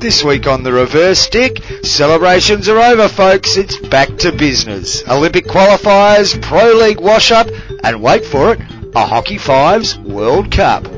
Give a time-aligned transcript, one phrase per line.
[0.00, 3.56] This week on the reverse stick, celebrations are over, folks.
[3.56, 5.02] It's back to business.
[5.08, 7.48] Olympic qualifiers, Pro League wash up,
[7.82, 8.60] and wait for it,
[8.94, 10.93] a Hockey Fives World Cup.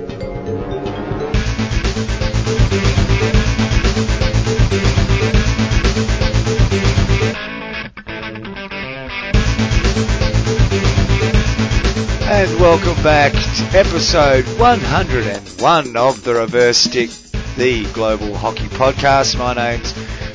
[12.59, 17.11] Welcome back to episode 101 of the Reverse Stick,
[17.57, 19.39] the Global Hockey Podcast.
[19.39, 19.93] My name's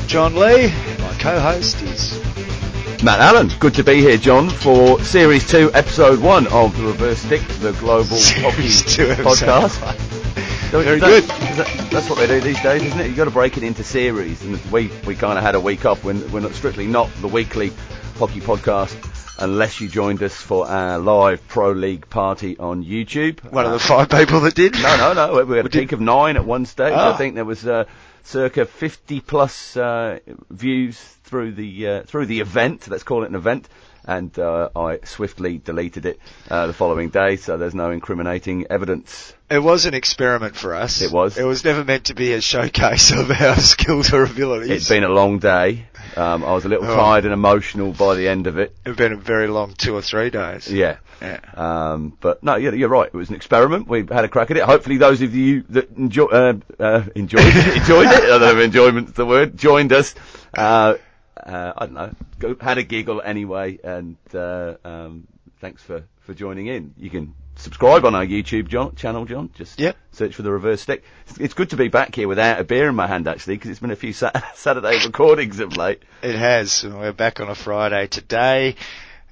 [0.07, 0.67] John Lee.
[0.99, 2.21] My co-host is
[3.03, 7.19] Matt Allen, good to be here, John, for Series 2, Episode 1 of The Reverse
[7.19, 9.95] Stick, the Global Series Hockey 2 Podcast.
[10.71, 11.23] Very don't- good.
[11.23, 13.07] that- that's what they do these days, isn't it?
[13.07, 15.85] You've got to break it into series, and we, we kind of had a week
[15.85, 16.03] off.
[16.03, 17.71] We're, we're not strictly not the weekly
[18.21, 18.95] hockey podcast
[19.39, 23.43] unless you joined us for our live Pro League party on YouTube.
[23.51, 24.73] one of the five people that did.
[24.75, 25.43] No, no, no.
[25.43, 26.93] We had a did- peak of nine at one stage.
[26.95, 27.15] Ah.
[27.15, 27.85] I think there was uh,
[28.21, 30.19] circa 50 plus uh,
[30.51, 32.87] views through the uh, through the event.
[32.87, 33.67] Let's call it an event.
[34.03, 39.33] And uh, I swiftly deleted it uh, the following day, so there's no incriminating evidence.
[39.49, 41.01] It was an experiment for us.
[41.01, 41.37] It was.
[41.37, 44.69] It was never meant to be a showcase of our skills or abilities.
[44.71, 45.85] It's been a long day.
[46.15, 46.95] Um, I was a little Oh.
[46.95, 48.75] tired and emotional by the end of it.
[48.85, 50.71] It's been a very long two or three days.
[50.71, 50.97] Yeah.
[51.21, 51.39] Yeah.
[51.53, 53.05] Um, but no, you're, you're right.
[53.07, 53.87] It was an experiment.
[53.87, 54.63] We had a crack at it.
[54.63, 58.23] Hopefully, those of you that enjoy, uh, uh, enjoyed enjoyed it.
[58.23, 59.55] I don't know if enjoyment's the word.
[59.57, 60.15] Joined us.
[61.45, 62.13] Uh, I don't know.
[62.39, 65.27] Go, had a giggle anyway, and uh, um,
[65.59, 66.93] thanks for for joining in.
[66.97, 69.49] You can subscribe on our YouTube John, channel, John.
[69.55, 69.97] Just Yep.
[70.11, 71.03] search for the reverse stick.
[71.27, 73.71] It's, it's good to be back here without a beer in my hand actually, because
[73.71, 76.03] it's been a few Sat- Saturday recordings of late.
[76.21, 76.83] It has.
[76.83, 78.75] We're back on a Friday today.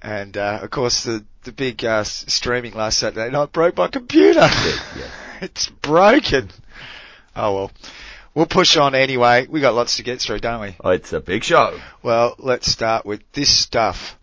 [0.02, 4.39] And, uh, of course, the, the big, uh, streaming last Saturday night broke my computer.
[4.39, 5.09] yeah.
[5.41, 6.49] it's broken.
[7.35, 7.71] Oh well.
[8.35, 9.47] We'll push on anyway.
[9.49, 10.75] We got lots to get through, don't we?
[10.83, 11.80] Oh, it's a big show.
[12.03, 14.17] Well, let's start with this stuff.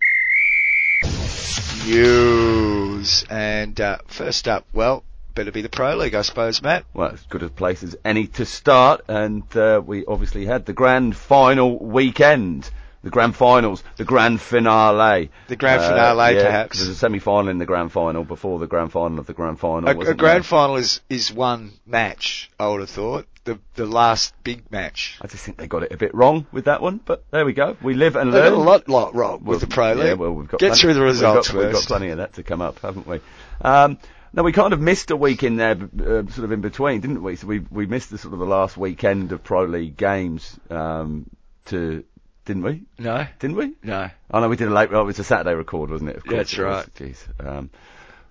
[1.86, 3.24] News.
[3.30, 5.04] And, uh, first up, well,
[5.34, 6.84] better be the Pro League, I suppose, Matt.
[6.94, 10.72] well, as good a place as any to start, and uh, we obviously had the
[10.72, 12.68] grand final weekend,
[13.02, 15.30] the grand finals, the grand finale.
[15.48, 16.78] The grand Uh, finale, yeah, perhaps.
[16.78, 19.88] There's a semi-final in the grand final before the grand final of the grand final.
[19.88, 20.42] A, a grand there?
[20.42, 23.26] final is, is one match, I would have thought.
[23.46, 25.16] The, the last big match.
[25.22, 27.52] I just think they got it a bit wrong with that one, but there we
[27.52, 27.76] go.
[27.80, 28.52] We live and They learn.
[28.52, 30.04] a lot, lot wrong Well, with the Pro League.
[30.06, 32.18] Yeah, well, we've got Get plenty- through the results we've got, We've got plenty of
[32.18, 33.20] that to come up, haven't we?
[33.62, 33.98] Um,
[34.32, 37.22] no, we kind of missed a week in there, uh, sort of in between, didn't
[37.22, 37.36] we?
[37.36, 41.30] So we we missed the sort of the last weekend of Pro League games um,
[41.66, 42.02] to,
[42.46, 42.82] didn't we?
[42.98, 43.74] No, Didn't we?
[43.84, 44.10] no.
[44.30, 44.88] Oh no, we did a late.
[44.92, 46.16] Oh, it was a Saturday record, wasn't it?
[46.16, 46.86] Of course That's it was.
[46.88, 46.94] right.
[46.96, 47.46] Jeez.
[47.46, 47.70] Um,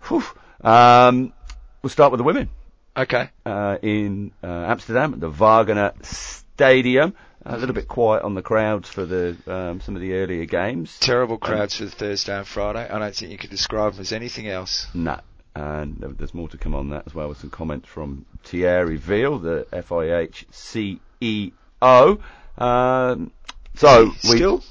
[0.09, 0.23] whew.
[0.69, 1.33] um,
[1.81, 2.49] we'll start with the women
[2.97, 3.29] Okay.
[3.45, 7.13] uh, in uh, Amsterdam at the Wagener Stadium.
[7.47, 10.97] A little bit quiet on the crowds for the um, some of the earlier games.
[10.99, 12.89] Terrible crowds for Thursday and Friday.
[12.89, 14.87] I don't think you could describe them as anything else.
[14.95, 15.19] No.
[15.53, 19.37] And there's more to come on that as well with some comments from Thierry Weil,
[19.37, 22.19] the FIH CEO.
[22.57, 23.31] Um,
[23.75, 24.63] so he we still?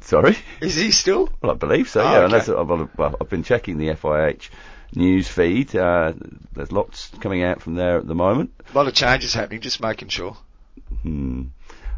[0.00, 1.28] sorry, Is he still?
[1.42, 2.00] well I believe so.
[2.00, 2.24] Oh, yeah, okay.
[2.24, 4.48] unless I've, well, I've been checking the FIH
[4.94, 5.74] news feed.
[5.74, 6.12] Uh,
[6.52, 8.52] there's lots coming out from there at the moment.
[8.72, 10.36] A lot of changes happening, just making sure.
[11.02, 11.44] Hmm.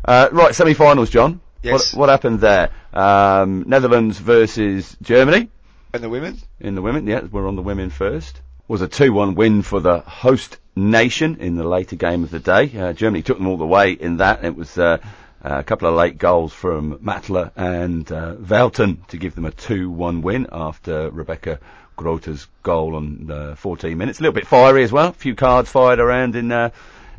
[0.05, 1.41] Uh, right, semi-finals, John.
[1.63, 1.93] Yes.
[1.93, 2.71] What, what happened there?
[2.93, 5.51] Um, Netherlands versus Germany.
[5.93, 6.39] And the women?
[6.61, 7.07] in the women.
[7.07, 8.41] Yeah, we're on the women first.
[8.69, 12.71] Was a 2-1 win for the host nation in the later game of the day.
[12.79, 14.45] Uh, Germany took them all the way in that.
[14.45, 14.99] It was uh,
[15.43, 20.23] a couple of late goals from Matla and uh, Welten to give them a 2-1
[20.23, 21.59] win after Rebecca
[21.99, 24.21] Grote's goal on uh, 14 minutes.
[24.21, 25.09] A little bit fiery as well.
[25.09, 26.71] A few cards fired around in uh,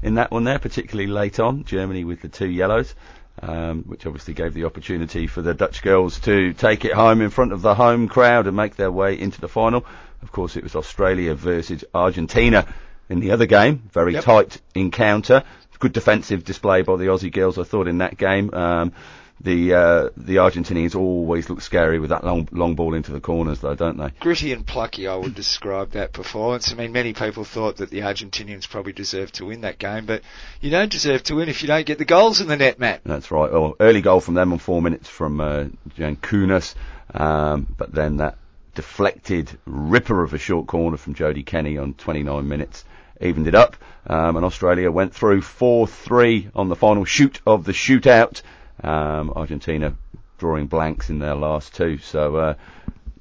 [0.01, 1.65] in that one there, particularly late on.
[1.65, 2.95] Germany with the two yellows.
[3.41, 7.29] Um, which obviously gave the opportunity for the Dutch girls to take it home in
[7.29, 9.85] front of the home crowd and make their way into the final.
[10.21, 12.67] Of course, it was Australia versus Argentina
[13.07, 13.83] in the other game.
[13.93, 14.23] Very Yep.
[14.25, 15.43] tight encounter.
[15.79, 18.53] Good defensive display by the Aussie girls, I thought, in that game.
[18.53, 18.91] Um,
[19.41, 23.59] the uh, the Argentinians always look scary with that long long ball into the corners,
[23.59, 24.11] though, don't they?
[24.19, 26.71] Gritty and plucky, I would describe that performance.
[26.71, 30.21] I mean, many people thought that the Argentinians probably deserved to win that game, but
[30.59, 33.01] you don't deserve to win if you don't get the goals in the net, Matt.
[33.05, 33.51] That's right.
[33.51, 35.65] Well, early goal from them on four minutes from uh,
[35.97, 36.75] Jankunas,
[37.13, 38.37] um, but then that
[38.75, 42.85] deflected ripper of a short corner from Jodie Kenny on 29 minutes
[43.21, 43.75] evened it up,
[44.07, 48.41] um, and Australia went through 4-3 on the final shoot of the shootout.
[48.83, 49.95] Um, Argentina
[50.37, 52.53] drawing blanks in their last two, so uh,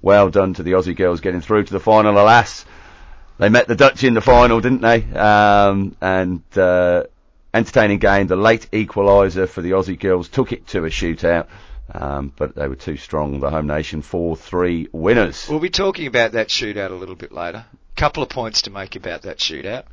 [0.01, 2.19] well done to the Aussie girls getting through to the final.
[2.19, 2.65] Alas,
[3.39, 5.03] They met the Dutch in the final, didn't they?
[5.19, 7.05] Um, and uh,
[7.53, 8.27] entertaining game.
[8.27, 11.47] The late equaliser for the Aussie girls took it to a shootout.
[11.93, 13.41] Um, but they were too strong.
[13.41, 15.49] The home nation 4-3 winners.
[15.49, 17.65] We'll be talking about that shootout a little bit later.
[17.97, 19.85] Couple of points to make about that shootout.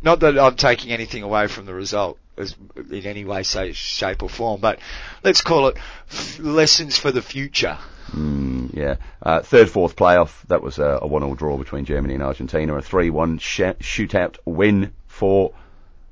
[0.00, 4.28] Not that I'm taking anything away from the result in any way, say, shape or
[4.28, 4.78] form, but
[5.22, 5.76] let's call it
[6.10, 7.78] f- lessons for the future.
[8.12, 8.96] Mm, yeah.
[9.22, 10.42] Uh, third, fourth playoff.
[10.48, 12.76] That was a, a one-all draw between Germany and Argentina.
[12.76, 15.52] A 3-1 sh- shootout win for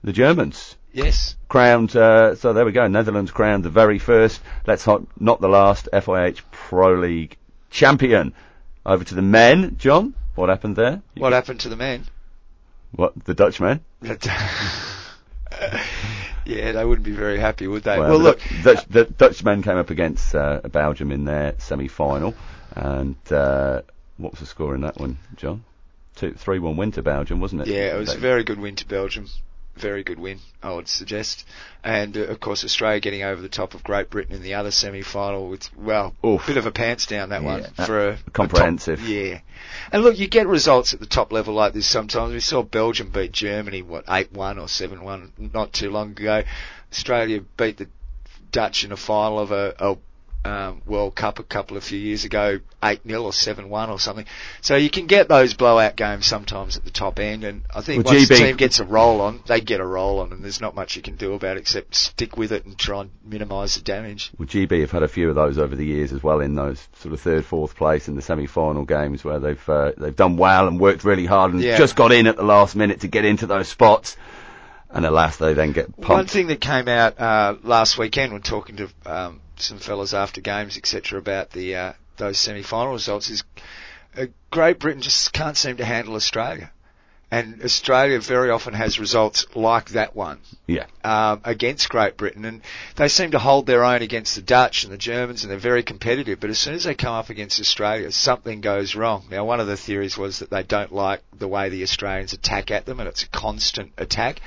[0.05, 0.77] the Germans.
[0.93, 1.37] Yes.
[1.49, 2.87] Crowned, uh, so there we go.
[2.87, 7.37] Netherlands crowned the very first, let's hope not the last, FIH Pro League
[7.71, 8.33] champion.
[8.85, 10.15] Over to the men, John.
[10.37, 11.03] What happened there?
[11.17, 12.05] What happened to the men?
[12.93, 13.81] What, the Dutchmen?
[16.47, 17.99] yeah, they wouldn't be very happy, would they?
[17.99, 22.35] Well, Well, the look, Dutch, the Dutchmen came up against uh, Belgium in their semi-final,
[22.75, 23.83] and uh,
[24.17, 25.65] what was the score in that one, John?
[26.15, 27.69] Two, three-one win to Belgium, wasn't it?
[27.69, 29.29] yeah, it was They- a very good win to Belgium.
[29.77, 31.47] Very good win, I would suggest.
[31.85, 34.71] And uh, of course, Australia getting over the top of Great Britain in the other
[34.71, 38.31] semi-final with well, a bit of a pants down that one Yeah, for a a
[38.31, 38.99] comprehensive.
[39.01, 39.41] top- yeah,
[39.93, 42.33] and look, you get results at the top level like this sometimes.
[42.33, 46.43] We saw Belgium beat Germany what eight one or seven one not too long ago.
[46.91, 47.89] Australia beat the
[48.53, 49.97] Dutch in a final of a, a
[50.47, 53.99] um, World Cup a couple of few years ago, eight 0 or seven one or
[53.99, 54.27] something.
[54.61, 58.05] So you can get those blowout games sometimes at the top end, and I think
[58.05, 60.43] Well, once the GB team gets a roll on, they get a roll on, and
[60.43, 63.11] there's not much you can do about it except stick with it and try and
[63.25, 64.31] minimise the damage.
[64.39, 66.87] Well, GB have had a few of those over the years as well in those
[67.01, 70.69] sort of third, fourth place in the semi-final games where they've uh, they've done well
[70.69, 71.77] and worked really hard and Yeah.
[71.79, 74.17] just got in at the last minute to get into those spots,
[74.91, 78.77] and alas they then get One thing that came out uh, last weekend when talking
[78.77, 83.45] to um, some fellas after games, etc., about the uh, those semi-final results is
[84.17, 86.71] uh, Great Britain just can't seem to handle Australia,
[87.37, 92.63] and Australia very often has results like that one Yeah, um, against Great Britain, and
[92.97, 95.83] they seem to hold their own against the Dutch and the Germans, and they're very
[95.83, 96.41] competitive.
[96.41, 99.27] But as soon as they come up against Australia, something goes wrong.
[99.31, 102.71] Now, one of the theories was that they don't like the way the Australians attack
[102.71, 104.41] at them, and it's a constant attack.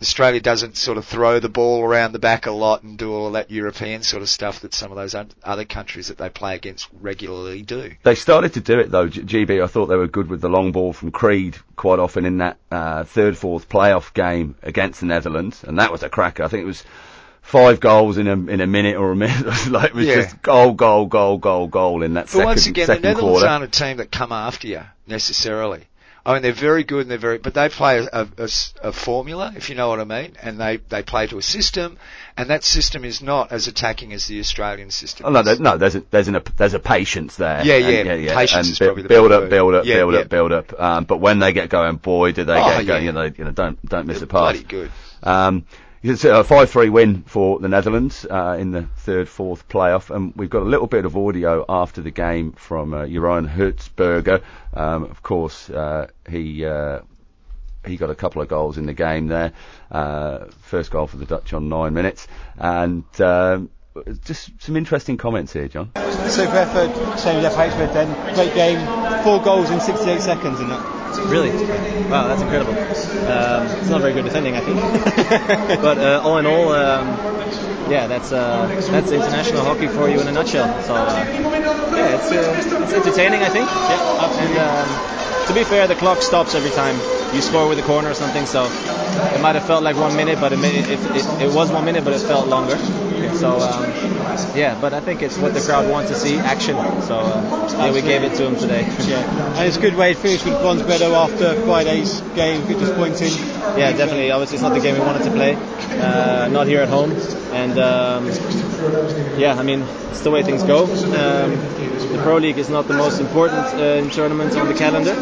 [0.00, 3.32] Australia doesn't sort of throw the ball around the back a lot and do all
[3.32, 6.88] that European sort of stuff that some of those other countries that they play against
[7.00, 7.92] regularly do.
[8.02, 9.08] they started to do it though.
[9.08, 12.35] GB, I thought they were good with the long ball from Creed quite often in
[12.38, 16.42] that uh, third, fourth playoff game against the Netherlands, and that was a cracker.
[16.44, 16.84] I think it was.
[17.42, 19.36] Five goals in a in a minute or a minute.
[19.40, 20.14] It was like it was Yeah.
[20.22, 23.46] just goal, goal, goal, goal, goal in that But second, once again, the Netherlands quarter.
[23.46, 25.84] aren't a team that come after you necessarily.
[26.26, 29.76] I mean, they're very good and they're very, but they play a formula, if you
[29.76, 31.98] know what I mean, and they, they play to a system,
[32.36, 35.24] and that system is not as attacking as the Australian system.
[35.26, 37.64] Oh no, there, no, there's a there's an, there's a patience there.
[37.64, 40.20] Yeah, And- yeah, patience and is probably the build up, build up, Yeah, build yeah.
[40.20, 40.80] up, build up.
[40.80, 43.04] Um, but when they get going, boy, do they Oh, get going.
[43.04, 43.06] yeah.
[43.06, 44.52] You know, you know, don't don't miss They're a pass.
[44.54, 44.90] bloody good.
[45.22, 45.64] Um,
[46.10, 50.50] it's a five-three win for the Netherlands uh, in the third, fourth playoff, and we've
[50.50, 54.42] got a little bit of audio after the game from uh, Jeroen Hertzberger.
[54.74, 56.64] Um, of course, uh, he.
[56.64, 57.00] Uh,
[57.86, 59.52] he got a couple of goals in the game there.
[59.92, 62.26] Uh, first goal for the Dutch on nine minutes,
[62.58, 63.70] and um,
[64.24, 65.92] just some interesting comments here, John.
[66.28, 68.34] Super effort, same as FH then.
[68.34, 70.68] Great game, four goals in 68 seconds in
[71.24, 71.50] Really?
[72.10, 72.72] Wow, that's incredible.
[72.72, 74.78] Um, it's not very good defending, I think.
[75.82, 77.06] but uh, all in all, um,
[77.90, 80.68] yeah, that's uh, that's international hockey for you in a nutshell.
[80.82, 81.24] So uh,
[81.96, 83.66] yeah, it's uh, it's entertaining, I think.
[83.66, 84.00] Yeah.
[84.38, 85.15] And um,
[85.46, 86.96] to be fair, the clock stops every time
[87.34, 88.46] you score with a corner or something.
[88.46, 91.84] So it might have felt like one minute, but it, it, it, it was one
[91.84, 92.76] minute, but it felt longer.
[93.36, 93.84] So um,
[94.56, 96.76] yeah, but I think it's what the crowd wants to see, action.
[97.02, 98.82] So uh, yeah, we gave it to them today.
[99.06, 99.56] Yeah.
[99.56, 103.32] And it's a good way to finish with bronze medal after Friday's game, good disappointing.
[103.76, 104.30] Yeah, definitely.
[104.30, 105.54] Obviously, it's not the game we wanted to play.
[106.00, 107.12] Uh, not here at home,
[107.52, 108.26] and um,
[109.38, 110.84] yeah, I mean, it's the way things go.
[110.84, 111.50] Um,
[112.12, 115.14] the Pro League is not the most important uh, tournament on the calendar,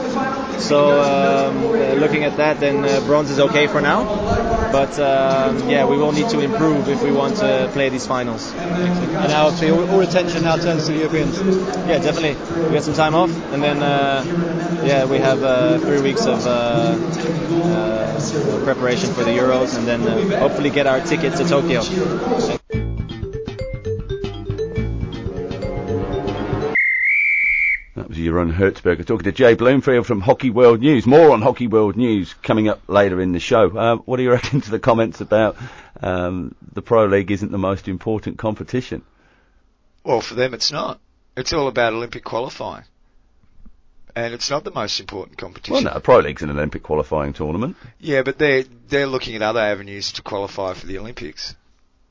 [0.58, 4.04] so um, uh, looking at that, then uh, bronze is okay for now.
[4.72, 8.52] But um, yeah, we will need to improve if we want to play these finals.
[8.52, 11.38] And now obviously all, all attention now turns to the Europeans.
[11.86, 12.34] Yeah, definitely.
[12.64, 14.24] We get some time off, and then uh,
[14.84, 20.02] yeah, we have uh, three weeks of uh, uh, preparation for the Euros, and then
[20.02, 21.82] uh, hopefully get our ticket to Tokyo.
[28.24, 31.06] Jeroen Hertzberger talking to Jay Bloomfield from Hockey World News.
[31.06, 33.76] More on Hockey World News coming up later in the show.
[33.76, 35.56] Uh, what do you reckon to the comments about
[36.02, 39.02] um, the Pro League isn't the most important competition?
[40.04, 41.00] Well, for them, it's not.
[41.36, 42.84] It's all about Olympic qualifying.
[44.14, 45.74] and it's not the most important competition.
[45.74, 47.76] Well, no, Pro League's an Olympic qualifying tournament.
[47.98, 51.56] Yeah, but they're they're looking at other avenues to qualify for the Olympics.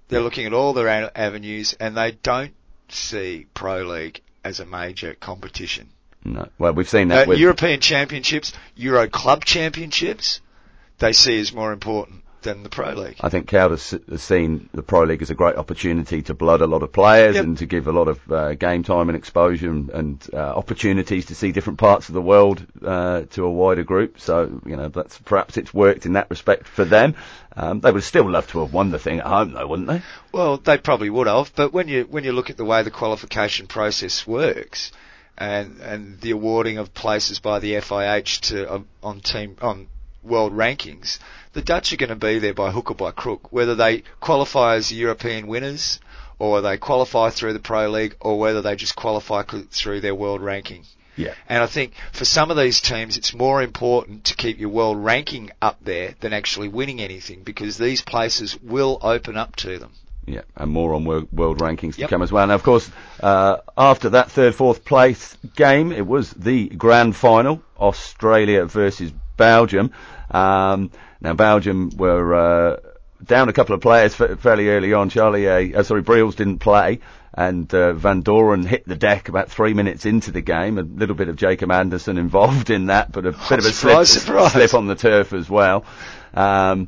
[0.10, 2.54] They're looking at all their avenues, and they don't
[2.90, 5.90] see Pro League as a major competition.
[6.26, 6.48] No.
[6.58, 10.42] Well, we've seen that Uh, with European Championships, Euro Club Championships,
[11.00, 13.16] they see as more important than the Pro League.
[13.22, 16.68] I think Caldas has seen the Pro League as a great opportunity to blood a
[16.68, 17.44] lot of players Yep.
[17.46, 21.28] and to give a lot of uh, game time and exposure and, and uh, opportunities
[21.28, 24.20] to see different parts of the world uh, to a wider group.
[24.20, 27.16] So, you know, that's perhaps it's worked in that respect for them.
[27.56, 30.02] Um, they would still love to have won the thing at home, though, wouldn't they?
[30.34, 32.92] Well, they probably would have, but when you when you look at the way the
[32.92, 34.92] qualification process works,
[35.38, 39.88] and and the awarding of places by the FIH to uh, on team on
[40.24, 41.20] world rankings,
[41.54, 44.76] the Dutch are going to be there by hook or by crook, whether they qualify
[44.76, 46.00] as European winners,
[46.40, 50.42] or they qualify through the Pro League, or whether they just qualify through their world
[50.42, 50.86] ranking.
[51.16, 51.34] Yeah.
[51.48, 54.98] And I think for some of these teams, it's more important to keep your world
[55.04, 59.92] ranking up there than actually winning anything because these places will open up to them.
[60.26, 62.48] Yeah, and more on world, world rankings to come as well.
[62.48, 62.90] Now, of course,
[63.20, 69.92] uh, after that third, fourth place game, it was the grand final, Australia versus Belgium.
[70.32, 72.78] Um, now, Belgium were uh,
[73.24, 75.10] down a couple of players fa- fairly early on.
[75.10, 77.00] Charlie, A, uh, sorry, Briels didn't play,
[77.34, 80.78] and uh, Van Doren hit the deck about three minutes into the game.
[80.78, 84.10] A little bit of Jacob Anderson involved in that, but a bit of a surprise,
[84.10, 84.52] slip, surprise.
[84.54, 85.86] slip on the turf as well.
[86.34, 86.88] Um,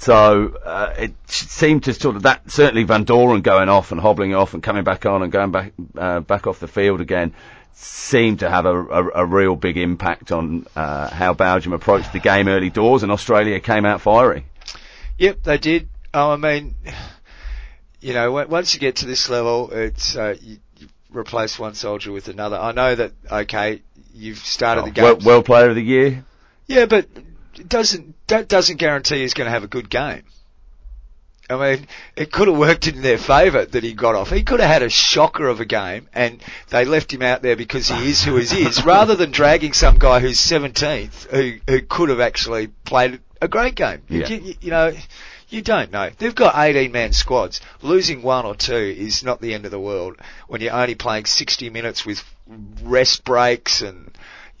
[0.00, 4.34] so uh, it seemed to sort of that certainly Van Doren going off and hobbling
[4.34, 7.34] off and coming back on and going back uh, back off the field again
[7.74, 12.18] seemed to have a, a, a real big impact on uh, how Belgium approached the
[12.18, 14.46] game early doors and Australia came out fiery.
[15.18, 15.88] Yep, they did.
[16.14, 16.74] Oh, I mean,
[18.00, 22.10] you know, once you get to this level, it's uh, you, you replace one soldier
[22.10, 22.56] with another.
[22.56, 23.12] I know that.
[23.30, 23.82] Okay,
[24.14, 25.04] you've started the game.
[25.04, 26.24] World, World Player of the Year.
[26.66, 27.06] Yeah, but
[27.54, 30.22] it doesn't that doesn't guarantee he's going to have a good game.
[31.48, 34.30] I mean, it could have worked in their favour that he got off.
[34.30, 37.56] He could have had a shocker of a game, and they left him out there
[37.56, 41.82] because he is who he is, rather than dragging some guy who's 17th who who
[41.82, 44.02] could have actually played a great game.
[44.08, 44.28] You- Yeah.
[44.28, 44.92] You, you know,
[45.48, 46.10] you don't know.
[46.16, 47.60] They've got 18 man squads.
[47.82, 51.24] Losing one or two is not the end of the world when you're only playing
[51.24, 52.22] 60 minutes with
[52.84, 54.09] rest breaks and.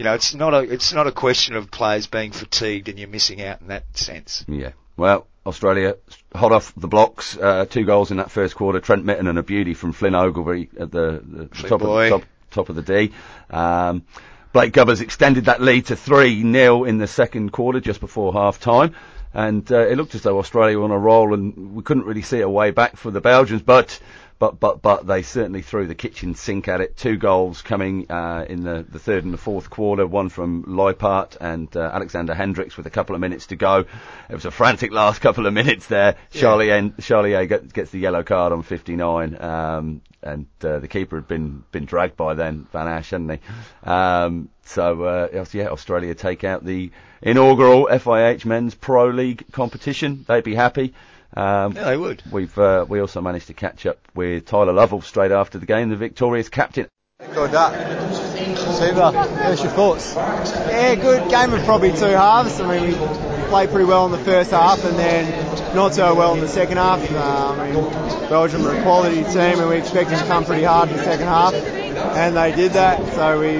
[0.00, 3.06] You know, it's not a it's not a question of players being fatigued and you're
[3.06, 4.46] missing out in that sense.
[4.48, 4.70] Yeah.
[4.96, 5.96] Well, Australia
[6.34, 7.36] hot off the blocks.
[7.36, 8.80] Uh, two goals in that first quarter.
[8.80, 12.22] Trent Mitten and a beauty from Flynn Ogilvie at the, the top, of the, top,
[12.50, 13.12] top of the D.
[13.50, 14.06] Um,
[14.54, 18.58] Blake Govers extended that lead to 3 0 in the second quarter just before half
[18.58, 18.94] time.
[19.34, 22.22] And uh, it looked as though Australia were on a roll and we couldn't really
[22.22, 24.00] see a way back for the Belgians, but
[24.40, 26.96] but but but they certainly threw the kitchen sink at it.
[26.96, 30.06] Two goals coming uh, in the, the third and the fourth quarter.
[30.06, 33.84] One from Luypaert and uh, Alexander Hendrickx with a couple of minutes to go.
[34.30, 36.16] It was a frantic last couple of minutes there.
[36.30, 40.88] Charlie en- Charlie A get, gets the yellow card on 59, um, and uh, the
[40.88, 43.88] keeper had been been dragged by then Vanasch, hadn't he?
[43.88, 50.24] Um, so uh, yeah, Australia take out the inaugural FIH Men's Pro League competition.
[50.26, 50.94] They'd be happy.
[51.36, 52.22] Um, Yeah, they would.
[52.30, 55.88] We've uh, we also managed to catch up with Tyler Lovell straight after the game,
[55.90, 56.88] the victorious captain.
[57.34, 58.10] Good that.
[58.56, 59.12] Super.
[59.12, 60.14] What's your thoughts?
[60.14, 62.60] Yeah, good game of probably two halves.
[62.60, 66.34] I mean, we played pretty well in the first half and then not so well
[66.34, 67.00] in the second half.
[67.12, 67.90] Uh, I mean,
[68.30, 71.04] Belgium are a quality team and we expected them to come pretty hard in the
[71.04, 71.52] second half.
[71.52, 73.58] And they did that, so we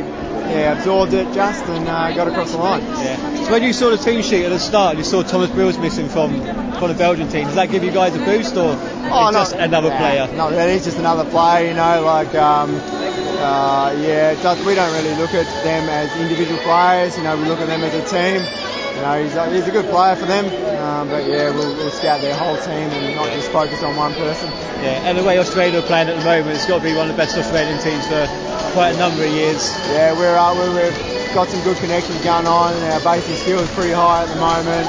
[0.50, 2.83] yeah, absorbed it just and uh, got across the line.
[2.83, 3.45] Yeah.
[3.45, 6.09] So when you saw the team sheet at the start, you saw Thomas Briels missing
[6.09, 6.40] from
[6.78, 7.45] from the Belgian team.
[7.45, 10.37] Does that give you guys a boost, or it's just another yeah, player?
[10.37, 11.69] No, that is just another player.
[11.69, 16.61] You know, like um, uh, yeah, does, we don't really look at them as individual
[16.62, 17.16] players.
[17.16, 18.79] You know, we look at them as a team.
[18.94, 20.47] You know, he's a, he's a good player for them.
[20.80, 24.12] Um, but yeah, we'll, we'll scout their whole team and not just focus on one
[24.14, 24.49] person.
[24.82, 25.04] Yeah.
[25.04, 27.16] And the way Australia are playing at the moment, it's got to be one of
[27.16, 28.26] the best Australian teams for
[28.73, 29.70] quite a number of years.
[29.88, 32.75] Yeah, we're, uh, we're, we've got some good connections going on.
[32.75, 34.87] and Our basic skill is pretty high at the moment.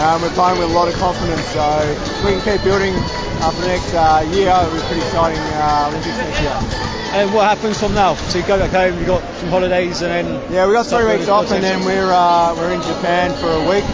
[0.00, 2.94] Um, we're playing with a lot of confidence, so if we can keep building
[3.42, 6.56] uh, for the next uh, year, it'll be pretty exciting uh, Olympics next year.
[7.12, 8.14] And what happens from now?
[8.30, 11.04] So you go back home, you've got some holidays, and then Yeah, we got three
[11.18, 13.84] weeks off, and then we're uh, we're in Japan for a week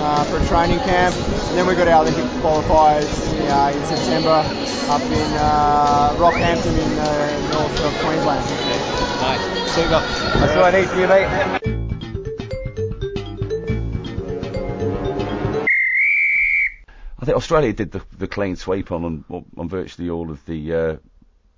[0.00, 3.10] uh, for a training camp, and then we got our Olympic qualifiers
[3.50, 4.38] uh, in September
[4.88, 8.46] up in uh, Rockhampton in the north of Queensland.
[9.24, 9.74] Nice.
[9.74, 10.00] Super.
[10.38, 11.64] That's all I need from you, mate.
[17.18, 20.74] I think Australia did the, the clean sweep on, on on virtually all of the
[20.74, 20.96] uh,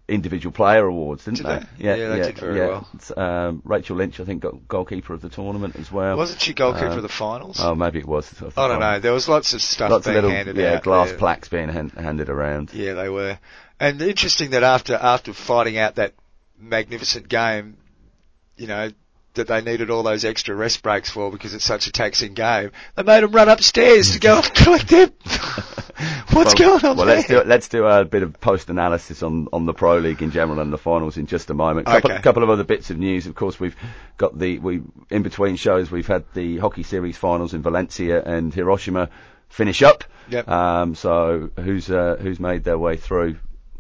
[0.07, 1.59] individual player awards, didn't Did they?
[1.83, 1.99] they?
[1.99, 2.87] Yeah, they did very well.
[3.17, 6.17] Um, Rachel Lynch, I think, got goalkeeper of the tournament as well.
[6.17, 7.59] Wasn't she goalkeeper Um, of the finals?
[7.61, 8.31] Oh, maybe it was.
[8.41, 9.01] of the I don't know.
[9.01, 10.83] There was lots of stuff Lots of being little handed yeah out.
[10.85, 11.19] glass there.
[11.19, 12.73] plaques being hand, handed around.
[12.73, 13.39] Yeah, they were.
[13.81, 16.13] And interesting that after after fighting out that
[16.59, 17.77] magnificent game,
[18.57, 18.91] you know,
[19.35, 22.71] that they needed all those extra rest breaks for because it's such a taxing game,
[22.95, 25.13] they made them run upstairs to go and collect them.
[26.33, 27.17] What's well, going on Well, there?
[27.17, 30.31] let's do let's do a bit of post analysis on on the Pro League in
[30.31, 31.87] general and the finals in just a moment.
[31.87, 32.21] Couple, Okay.
[32.23, 33.27] couple of other bits of news.
[33.27, 33.77] Of course, we've
[34.19, 38.53] got the we in between shows we've had the hockey series finals in Valencia and
[38.53, 39.09] Hiroshima
[39.49, 40.05] finish up.
[40.29, 40.49] Yep.
[40.49, 43.37] Um, so who's uh, who's made their way through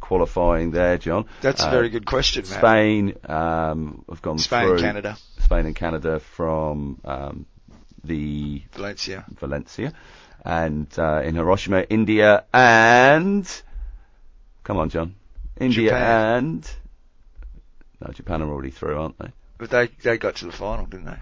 [0.06, 1.24] qualifying there, John?
[1.42, 2.58] That's a Uh, very good question, Matt.
[2.58, 4.78] Spain um, have gone Spain, through.
[4.80, 7.46] Canada, Spain and Canada from um,
[8.04, 9.24] the Valencia.
[9.40, 9.92] Valencia,
[10.44, 13.46] and uh, in Hiroshima, India, and
[14.64, 15.14] come on, John,
[15.58, 16.36] India Japan.
[16.44, 16.70] and
[18.00, 19.30] no, Japan are already through, aren't they?
[19.58, 21.18] But they they got to the final, didn't they?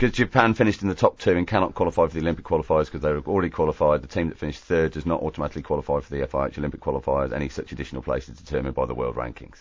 [0.00, 3.02] Because Japan finished in the top two and cannot qualify for the Olympic qualifiers because
[3.02, 4.00] they were already qualified.
[4.00, 7.34] The team that finished third does not automatically qualify for the FIH Olympic qualifiers.
[7.34, 9.58] Any such additional place is determined by the world rankings.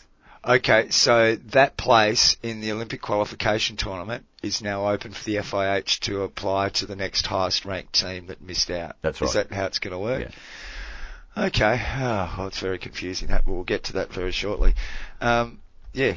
[0.48, 6.00] Okay, so that place in the Olympic qualification tournament is now open for the FIH
[6.02, 8.96] to apply to the next highest ranked team that missed out.
[9.02, 9.28] That's right.
[9.28, 10.22] Is that how it's going to work?
[11.36, 11.48] Yeah.
[11.48, 11.84] Okay.
[11.98, 13.28] Oh, well, it's very confusing.
[13.28, 14.76] That we'll get to that very shortly.
[15.20, 15.60] Um,
[15.92, 16.16] yeah.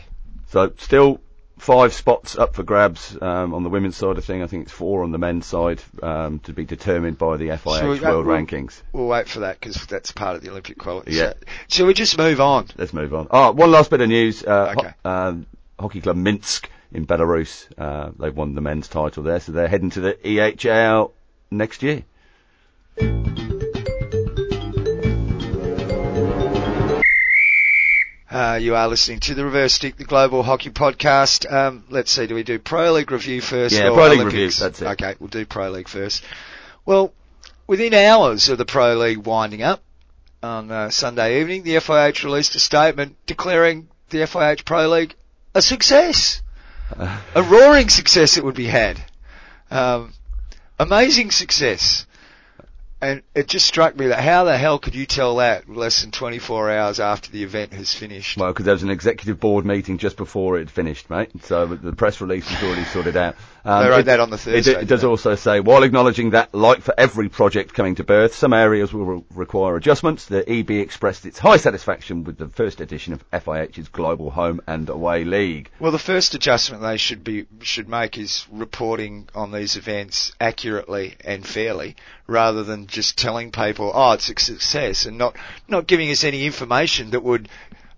[0.50, 1.21] So still
[1.59, 4.42] five spots up for grabs um, on the women's side of thing.
[4.42, 7.82] I think it's four on the men's side um, to be determined by the FIH
[7.82, 8.82] we World we'll- Rankings.
[8.92, 11.12] We'll wait for that because that's part of the Olympic quality.
[11.12, 11.35] Yeah.
[11.35, 12.66] So, shall we just move on?
[12.76, 13.28] Let's move on.
[13.30, 14.42] Oh, one last bit of news.
[14.44, 14.94] Uh, Okay.
[15.04, 15.47] ho- um,
[15.78, 17.66] Hockey Club Minsk in Belarus.
[17.78, 21.12] Uh, they've won the men's title there, so they're heading to the EHL
[21.50, 22.04] next year.
[28.33, 31.53] Uh, you are listening to the Reverse Stick, the Global Hockey Podcast.
[31.53, 33.75] Um, let's see, do we do Pro League review first?
[33.75, 34.35] Yeah, Pro League Olympics?
[34.35, 34.87] review, that's it.
[34.87, 36.25] Okay, we'll do Pro League first.
[36.87, 37.12] Well,
[37.67, 39.83] within hours of the Pro League winding up
[40.42, 45.14] on uh, Sunday evening, the FIH released a statement declaring the FIH Pro League
[45.55, 46.40] a success,
[46.97, 48.99] a roaring success it would be had,
[49.71, 50.14] um,
[50.79, 52.07] amazing success.
[53.03, 56.12] And it just struck me that how the hell could you tell that less than
[56.12, 58.38] 24 hours after the event has finished?
[58.38, 61.33] Well, because there was an executive board meeting just before it finished, mate.
[61.43, 63.35] So the press release was already sorted out.
[63.64, 66.53] Um, They wrote it- that on the Thursday, it does also say, while acknowledging that,
[66.55, 70.25] like for every project coming to birth, some areas will re- require adjustments.
[70.27, 74.88] The EB expressed its high satisfaction with the first edition of FIH's Global Home and
[74.88, 75.70] Away League.
[75.79, 81.14] Well, the first adjustment they should be should make is reporting on these events accurately
[81.25, 81.94] and fairly,
[82.27, 85.37] rather than just telling people, "Oh, it's a success," and not
[85.68, 87.48] not giving us any information that would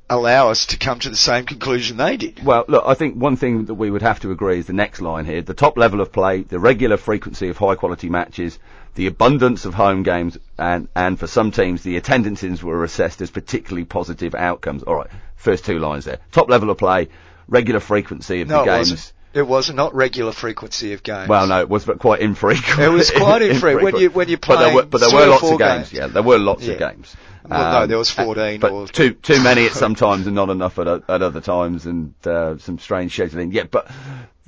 [0.08, 2.44] allow us to come to the same conclusion they did.
[2.44, 5.00] Well, look, I think one thing that we would have to agree is the next
[5.00, 5.42] line here.
[5.42, 8.58] The top level of play, the regular frequency of high quality matches,
[8.94, 13.30] the abundance of home games, and, and for some teams, the attendances were assessed as
[13.30, 14.82] particularly positive outcomes.
[14.84, 16.18] Alright, first two lines there.
[16.32, 17.08] Top level of play,
[17.48, 18.90] regular frequency of No, the games.
[18.90, 19.12] wasn't.
[19.34, 21.28] It was not regular frequency of games.
[21.28, 22.78] Well, no, it was but quite infrequent.
[22.78, 23.82] It was quite infrequent.
[23.94, 25.90] When you- when you're but there were, but there were lots of games.
[25.90, 25.92] games.
[25.92, 26.90] Yeah, there were lots of Yeah.
[26.92, 27.16] games.
[27.46, 30.26] Well, no, Um, there was uh, 14 but or- too too many at some times
[30.26, 33.52] and not enough at, at other times, and uh, some strange scheduling.
[33.52, 33.90] Yeah, but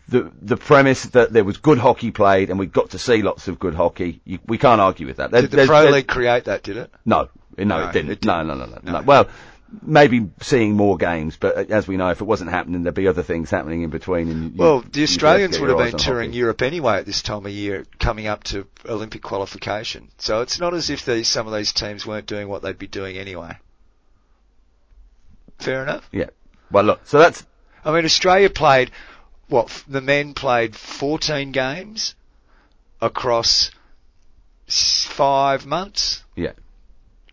[0.09, 3.49] the the premise that there was good hockey played and we got to see lots
[3.49, 5.31] of good hockey, you, we can't argue with that.
[5.33, 6.63] There- Did the Pro League create that?
[6.63, 6.91] Did it?
[7.05, 8.13] No, no, No, it didn't.
[8.13, 8.47] it didn't.
[8.47, 8.93] no, no, no, No.
[8.93, 9.03] no.
[9.03, 9.29] Well,
[9.83, 13.09] maybe seeing more games, but uh, as we know, if it wasn't happening, there'd be
[13.09, 14.29] other things happening in between.
[14.29, 16.39] You, Well, the Australians would have been touring hockey.
[16.39, 20.09] Europe anyway at this time of year, coming up to Olympic qualification.
[20.19, 22.87] So it's not as if these some of these teams weren't doing what they'd be
[22.87, 23.57] doing anyway.
[25.59, 26.09] Fair enough.
[26.13, 26.31] Yeah.
[26.71, 27.45] Well, look, so that's
[27.85, 28.91] I mean, Australia played
[29.49, 32.17] what the men played 14 games
[33.01, 33.71] across
[34.69, 36.25] five months.
[36.35, 36.53] yeah.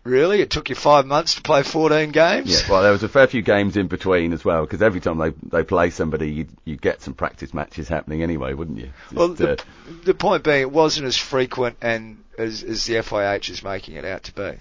[0.04, 2.50] Really, it took you five months to play 14 games.
[2.50, 5.16] Yeah, well, there was a fair few games in between as well, because every time
[5.16, 8.90] they they play somebody, you you get some practice matches happening anyway, wouldn't you?
[9.12, 9.56] Well, the, uh,
[10.04, 14.04] the point being, it wasn't as frequent and as, as the FIH is making it
[14.04, 14.58] out to be.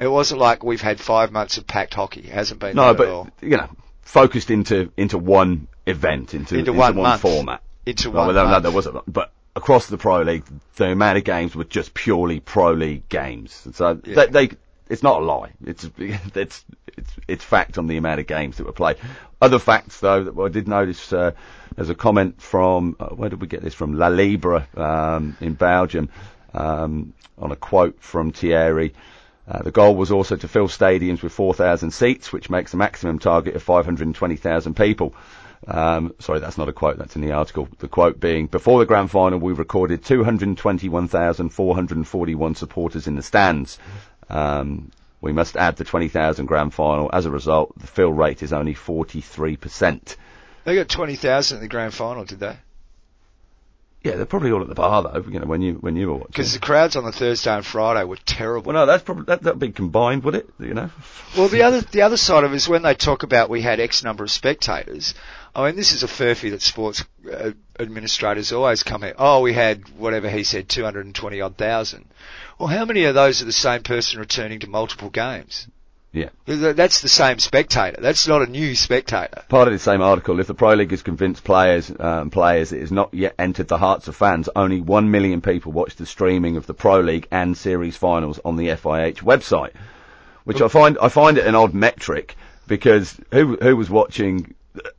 [0.00, 2.22] It wasn't like we've had five months of packed hockey.
[2.22, 3.28] It hasn't been no, that at all.
[3.38, 3.68] but you know,
[4.02, 7.22] focused into into one event, into Into one month.
[7.22, 7.62] format.
[7.86, 10.44] Into Well, one no, no, there wasn't, but across the pro league,
[10.76, 13.66] the amount of games were just purely pro league games.
[13.74, 14.26] So Yeah.
[14.26, 14.56] they, they,
[14.88, 15.52] it's not a lie.
[15.64, 16.64] It's it's
[16.96, 18.96] it's it's fact on the amount of games that were played.
[19.40, 21.12] Other facts though that I did notice.
[21.12, 21.32] Uh,
[21.76, 23.94] there's a comment from uh, where did we get this from?
[23.94, 26.08] La Libre um, in Belgium
[26.52, 28.94] um, on a quote from Thierry.
[29.48, 33.18] Uh, the goal was also to fill stadiums with 4,000 seats, which makes a maximum
[33.18, 35.12] target of 520,000 people.
[35.66, 37.68] Um, sorry, that's not a quote, that's in the article.
[37.78, 43.78] The quote being, before the grand final, we recorded 221,441 supporters in the stands.
[44.28, 47.10] Um, we must add the 20,000 grand final.
[47.12, 50.16] As a result, the fill rate is only 43%.
[50.64, 52.56] They got 20,000 in the grand final, did they?
[54.02, 55.24] Yeah, they're probably all at the bar though.
[55.30, 56.28] You know, when you when you were watching.
[56.28, 58.72] Because the crowds on the Thursday and Friday were terrible.
[58.72, 60.48] Well, no, that's probably that that'd be combined, would it?
[60.58, 60.90] You know.
[61.36, 63.78] Well, the other the other side of it is when they talk about we had
[63.78, 65.14] X number of spectators.
[65.54, 69.16] I mean, this is a furphy that sports uh, administrators always come at.
[69.18, 72.06] Oh, we had whatever he said, 220 odd thousand.
[72.58, 75.66] Well, how many of those are the same person returning to multiple games?
[76.12, 76.30] Yeah.
[76.46, 78.00] That's the same spectator.
[78.00, 79.44] That's not a new spectator.
[79.48, 82.80] Part of the same article, if the Pro League is convinced players, um, players it
[82.80, 86.56] has not yet entered the hearts of fans, only one million people watched the streaming
[86.56, 89.72] of the Pro League and series finals on the FIH website.
[90.44, 92.34] Which I find, I find it an odd metric
[92.66, 94.54] because who, who was watching,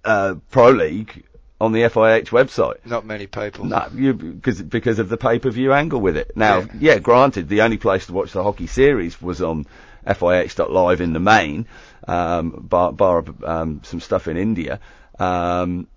[0.06, 1.26] uh, Pro League
[1.60, 2.86] on the FIH website.
[2.86, 3.66] Not many people.
[3.66, 6.36] No, you, because because of the pay per view angle with it.
[6.36, 6.68] Now, yeah.
[6.80, 7.00] yeah.
[7.00, 9.66] granted, the only place to watch the hockey series was on
[10.06, 11.68] FIH.live in the main,
[12.08, 14.80] um, bar, bar um, some stuff in India.
[15.20, 15.88] Um,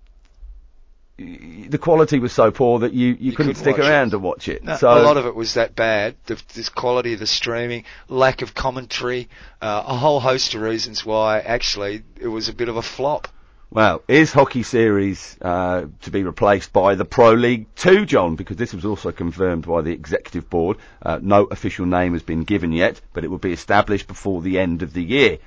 [1.17, 4.11] the quality was so poor that you, you, you couldn't, couldn't stick around it.
[4.11, 4.63] to watch it.
[4.63, 6.15] No, so a lot of it was that bad.
[6.25, 9.29] The, this quality of the streaming, lack of commentary,
[9.61, 13.29] uh, a whole host of reasons why actually it was a bit of a flop.
[13.71, 18.35] Well, is Hockey Series uh, to be replaced by the Pro League 2, John?
[18.35, 20.77] Because this was also confirmed by the Executive Board.
[21.01, 24.59] Uh, no official name has been given yet, but it will be established before the
[24.59, 25.39] end of the year.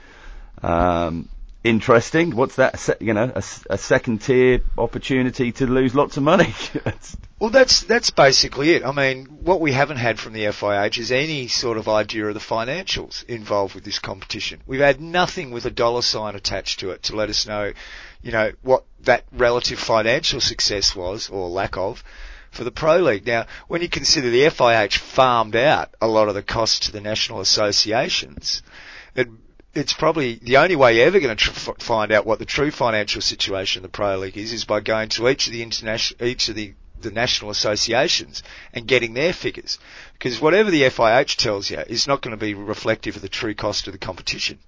[0.62, 1.28] Um,
[1.64, 2.34] interesting.
[2.34, 2.96] What's that?
[3.00, 6.54] You know, a, a second tier opportunity to lose lots of money.
[7.38, 8.84] well, that's that's basically it.
[8.84, 12.34] I mean, what we haven't had from the FIH is any sort of idea of
[12.34, 14.60] the financials involved with this competition.
[14.66, 17.72] We've had nothing with a dollar sign attached to it to let us know,
[18.22, 22.02] you know, what that relative financial success was or lack of
[22.50, 23.26] for the Pro League.
[23.26, 27.00] Now, when you consider the FIH farmed out a lot of the costs to the
[27.00, 28.62] national associations,
[29.14, 29.28] it
[29.74, 32.70] it's probably the only way you're ever going to tr- find out what the true
[32.70, 36.26] financial situation of the Pro League is, is by going to each of the international,
[36.26, 39.78] each of the, the national associations and getting their figures.
[40.14, 43.54] Because whatever the FIH tells you is not going to be reflective of the true
[43.54, 44.58] cost of the competition.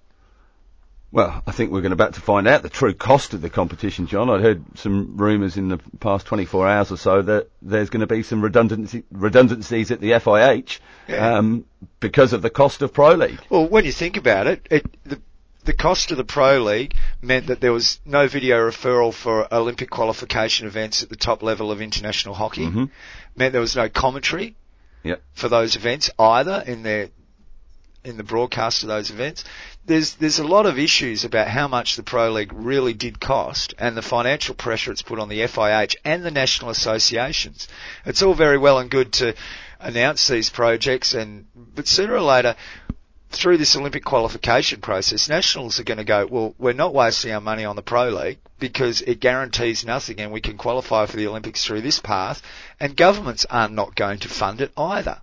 [1.13, 3.51] Well, I think we're going to about to find out the true cost of the
[3.51, 4.31] competition, John.
[4.31, 8.07] I heard some rumours in the past 24 hours or so that there's going to
[8.07, 11.39] be some redundancy, redundancies at the FIH yeah.
[11.39, 11.65] um,
[11.99, 13.41] because of the cost of Pro League.
[13.49, 15.21] Well, when you think about it, it the,
[15.65, 19.91] the cost of the Pro League meant that there was no video referral for Olympic
[19.91, 22.67] qualification events at the top level of international hockey.
[22.67, 22.85] Mm-hmm.
[23.35, 24.55] Meant there was no commentary
[25.03, 25.23] yep.
[25.33, 27.11] for those events either in their
[28.03, 29.45] in the broadcast of those events
[29.85, 33.75] there's there's a lot of issues about how much the Pro League really did cost
[33.79, 37.69] and the financial pressure it's put on the FIH and the national associations.
[38.05, 39.35] It's all very well and good to
[39.81, 42.57] announce these projects and but sooner or later
[43.31, 47.41] through this Olympic qualification process, nationals are going to go, well, we're not wasting our
[47.41, 51.29] money on the Pro League because it guarantees nothing and we can qualify for the
[51.29, 52.43] Olympics through this path
[52.81, 55.21] and governments are not going to fund it either.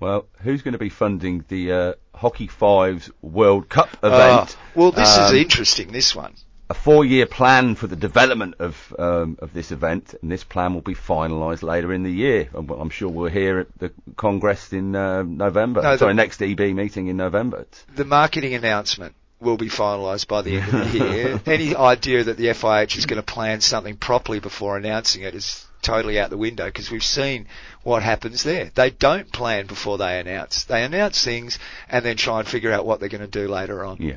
[0.00, 4.50] Well, who's going to be funding the uh, Hockey Fives World Cup event?
[4.50, 5.92] Uh, well, this um, is interesting.
[5.92, 6.34] This one.
[6.70, 10.82] A four-year plan for the development of um, of this event, and this plan will
[10.82, 12.50] be finalised later in the year.
[12.54, 15.80] I'm sure we'll hear at the Congress in uh, November.
[15.80, 17.66] No, Sorry, the, next EB meeting in November.
[17.94, 21.40] The marketing announcement will be finalised by the end of the year.
[21.46, 25.67] Any idea that the FIH is going to plan something properly before announcing it is
[25.82, 27.46] totally out the window because we've seen
[27.82, 28.70] what happens there.
[28.74, 30.64] They don't plan before they announce.
[30.64, 33.84] They announce things and then try and figure out what they're going to do later
[33.84, 33.98] on.
[34.00, 34.16] Yeah.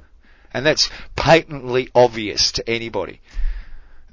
[0.54, 3.22] And that's patently obvious to anybody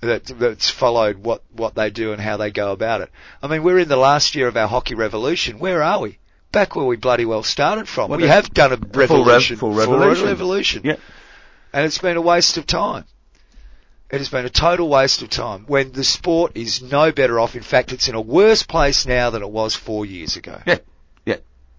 [0.00, 3.10] that, that's followed what, what they do and how they go about it.
[3.42, 5.58] I mean, we're in the last year of our hockey revolution.
[5.58, 6.18] Where are we?
[6.52, 8.10] Back where we bloody well started from.
[8.10, 9.56] Well, we have done a revolution.
[9.56, 10.24] Full, rev- full revolution.
[10.24, 10.82] Full revolution.
[10.84, 10.96] Yeah.
[11.72, 13.04] And it's been a waste of time.
[14.10, 17.54] It has been a total waste of time when the sport is no better off.
[17.56, 20.58] In fact, it's in a worse place now than it was four years ago.
[20.66, 20.78] Yeah,
[21.26, 21.36] yeah.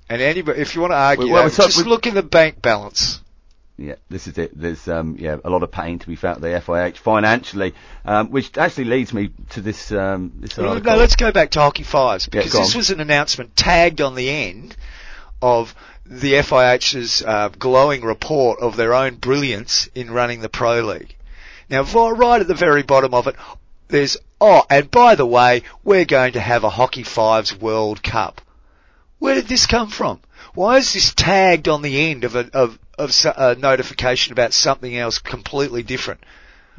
[0.07, 3.21] And anybody, if you want to argue, well, that, just look in the bank balance.
[3.77, 4.51] Yeah, this is it.
[4.53, 7.73] There's um, yeah a lot of pain to be felt at the FIH financially,
[8.05, 11.61] um, which actually leads me to this um, this well, No, let's go back to
[11.61, 14.75] Hockey Fives because yeah, this was an announcement tagged on the end
[15.41, 15.73] of
[16.05, 21.15] the FIH's uh, glowing report of their own brilliance in running the Pro League.
[21.69, 23.35] Now, right at the very bottom of it,
[23.89, 28.41] there's, oh, and by the way, we're going to have a Hockey Fives World Cup.
[29.19, 30.21] Where did this come from?
[30.53, 34.95] Why is this tagged on the end of a, of, of a notification about something
[34.97, 36.23] else completely different?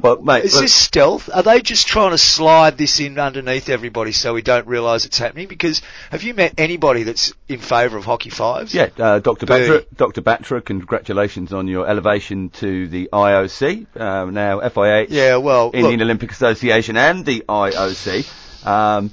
[0.03, 1.29] Mate, Is look, this stealth?
[1.33, 5.17] Are they just trying to slide this in underneath everybody so we don't realise it's
[5.17, 5.47] happening?
[5.47, 8.73] Because have you met anybody that's in favour of hockey fives?
[8.73, 9.45] yeah, uh, Dr.
[9.45, 10.21] Batra, Dr.
[10.21, 16.05] Batra, congratulations on your elevation to the IOC, uh, now FIH, Yeah, well, Indian look,
[16.05, 18.65] Olympic Association, and the IOC.
[18.65, 19.11] Um,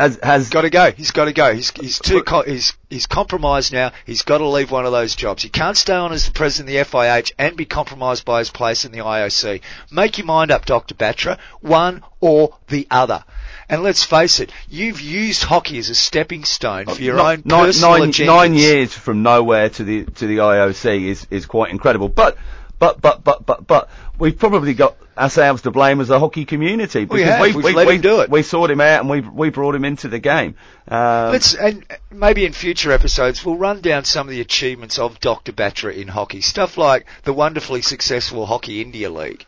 [0.00, 0.90] has has got to go.
[0.92, 1.54] He's got to go.
[1.54, 3.92] He's he's too co- he's he's compromised now.
[4.06, 5.42] He's got to leave one of those jobs.
[5.42, 8.50] He can't stay on as the president of the FIH and be compromised by his
[8.50, 9.60] place in the IOC.
[9.92, 10.94] Make your mind up, Dr.
[10.94, 11.38] Batra.
[11.60, 13.24] One or the other.
[13.68, 17.42] And let's face it, you've used hockey as a stepping stone for your Nine- own
[17.44, 18.26] nine- personal nine- agendas.
[18.26, 22.08] nine years from nowhere to the to the IOC is is quite incredible.
[22.08, 22.36] But
[22.78, 27.04] but but but but but we've probably got ourselves to blame as a hockey community
[27.04, 27.40] because have.
[27.40, 28.30] we We've we, let we, him do it.
[28.30, 30.56] we sought him out and we we brought him into the game.
[30.88, 35.20] Um, Let's and maybe in future episodes we'll run down some of the achievements of
[35.20, 35.52] Dr.
[35.52, 36.40] Batra in hockey.
[36.40, 39.46] Stuff like the wonderfully successful Hockey India League.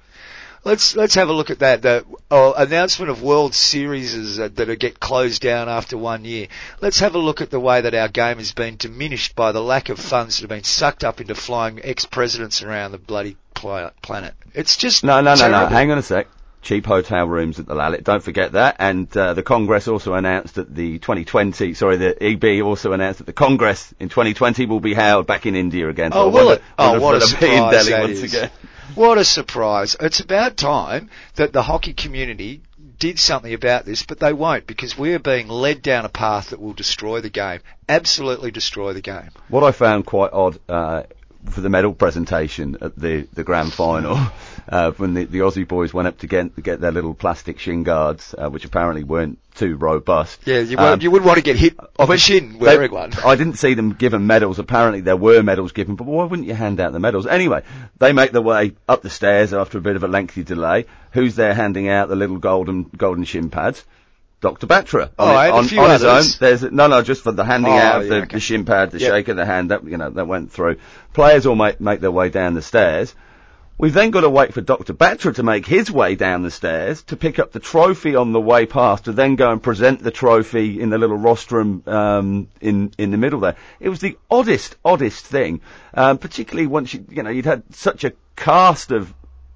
[0.64, 1.82] Let's let's have a look at that.
[1.82, 6.46] The uh, announcement of World Series that, that get closed down after one year.
[6.80, 9.62] Let's have a look at the way that our game has been diminished by the
[9.62, 13.36] lack of funds that have been sucked up into flying ex-presidents around the bloody
[14.02, 14.34] planet.
[14.54, 15.66] It's just No, no, no, no.
[15.66, 16.28] Hang on a sec.
[16.62, 18.04] Cheap hotel rooms at the Lalit.
[18.04, 18.76] Don't forget that.
[18.78, 23.26] And uh, the Congress also announced that the 2020, sorry, the EB also announced that
[23.26, 26.12] the Congress in 2020 will be held back in India again.
[26.14, 26.62] Oh, So will it?
[26.78, 28.50] Oh, what a in surprise that is.
[28.94, 29.96] What a surprise.
[29.98, 32.62] It's about time that the hockey community
[32.98, 36.50] did something about this, but they won't because we are being led down a path
[36.50, 37.58] that will destroy the game.
[37.88, 39.30] Absolutely destroy the game.
[39.48, 41.02] What I found quite odd uh,
[41.50, 44.16] for the medal presentation at the, the grand final,
[44.68, 47.82] uh, when the, the Aussie boys went up to get, get their little plastic shin
[47.82, 50.40] guards, uh, which apparently weren't too robust.
[50.46, 53.12] Yeah, you, Um, you wouldn't want to get hit off a shin They- wearing one.
[53.24, 54.58] I didn't see them given medals.
[54.58, 57.26] Apparently there were medals given, but why wouldn't you hand out the medals?
[57.26, 57.62] Anyway,
[57.98, 60.86] they make their way up the stairs after a bit of a lengthy delay.
[61.12, 63.84] Who's there handing out the little golden golden shin pads?
[64.42, 64.66] Dr.
[64.66, 65.08] Batra.
[65.18, 66.24] Oh, on, a on, few on his own.
[66.40, 68.34] There's no, no, just for the handing Oh, out of yeah, the, okay.
[68.34, 69.10] the shin pad, the Yep.
[69.10, 69.70] shake of the hand.
[69.70, 70.76] That you know that went through.
[71.14, 73.14] Players all make make their way down the stairs.
[73.78, 74.92] We've then got to wait for Dr.
[74.94, 78.40] Batra to make his way down the stairs to pick up the trophy on the
[78.40, 82.92] way past to then go and present the trophy in the little rostrum um, in
[82.98, 83.56] in the middle there.
[83.80, 85.60] It was the oddest, oddest thing,
[85.94, 89.12] um, particularly once you you know you'd had such a cast of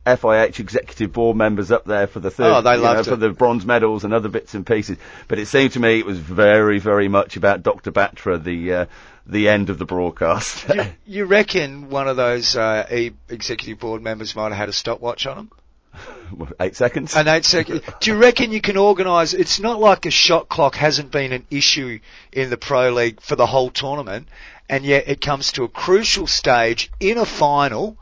[0.06, 3.30] FIH executive board members up there for the third, Oh, they you know, for the
[3.30, 4.98] bronze medals and other bits and pieces.
[5.26, 7.90] But it seemed to me it was very, very much about Dr.
[7.90, 8.86] Batra, the uh,
[9.26, 10.68] the end of the broadcast.
[10.72, 14.72] You, you reckon one of those uh, e- executive board members might have had a
[14.72, 15.50] stopwatch on them?
[16.60, 17.16] Eight seconds.
[17.16, 17.82] An eight second.
[18.00, 19.34] Do you reckon you can organise?
[19.34, 21.98] It's not like a shot clock hasn't been an issue
[22.32, 24.28] in the pro league for the whole tournament,
[24.68, 27.96] and yet it comes to a crucial stage in a final,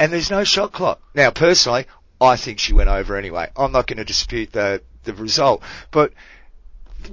[0.00, 1.00] and there's no shot clock.
[1.14, 1.86] Now, personally,
[2.20, 3.50] I think she went over anyway.
[3.56, 6.12] I'm not going to dispute the the result, but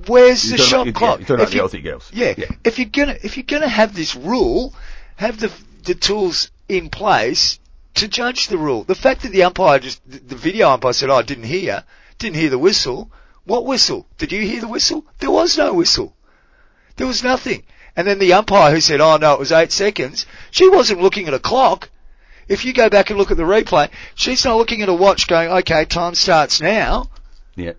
[0.08, 1.20] where's the shot yeah, clock?
[1.22, 2.10] talking If you- girls.
[2.14, 2.46] yeah, Yeah.
[2.64, 4.74] if you're gonna if you're gonna have this rule,
[5.16, 5.52] have the
[5.84, 7.60] the tools in place
[7.96, 8.84] to judge the rule.
[8.84, 11.84] The fact that the umpire just the, the video umpire said, "Oh, I didn't hear,
[12.20, 13.10] didn't hear the whistle."
[13.46, 14.06] What whistle?
[14.18, 15.06] Did you hear the whistle?
[15.20, 16.14] There was no whistle.
[16.98, 17.64] There was nothing.
[17.96, 21.28] And then the umpire who said, "Oh no, it was eight seconds," she wasn't looking
[21.30, 21.90] at a clock.
[22.48, 25.28] If you go back and look at the replay, she's not looking at a watch
[25.28, 27.10] going, "Okay, time starts now."
[27.56, 27.74] Yeah.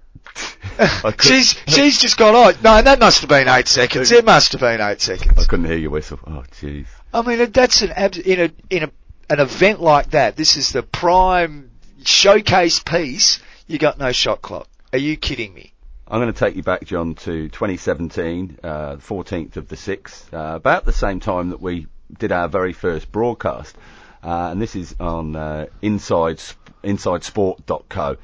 [1.20, 4.12] She's she's just gone, "Oh no, that must have been eight seconds.
[4.12, 6.20] It must have been eight seconds." I couldn't hear your whistle.
[6.26, 6.86] Oh, jeez.
[7.12, 8.90] I mean, that's an abs- in a in a
[9.30, 10.36] an event like that.
[10.36, 11.70] This is the prime
[12.04, 13.40] showcase piece.
[13.66, 14.68] You got no shot clock.
[14.92, 15.72] Are you kidding me?
[16.06, 20.56] I'm going to take you back, John, to 2017, uh, 14th of the 6th, uh,
[20.56, 21.86] about the same time that we
[22.18, 23.76] did our very first broadcast.
[24.22, 26.40] Uh, and this is on uh, inside,
[26.82, 28.16] insidesport.co.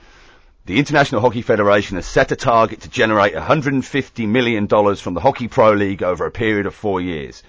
[0.66, 5.48] The International Hockey Federation has set a target to generate $150 million from the Hockey
[5.48, 7.42] Pro League over a period of four years.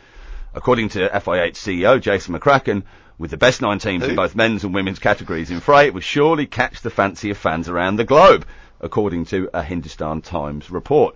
[0.53, 2.83] According to FIH CEO Jason McCracken,
[3.17, 6.01] with the best nine teams in both men's and women's categories in fray, it will
[6.01, 8.45] surely catch the fancy of fans around the globe,
[8.81, 11.15] according to a Hindustan Times report.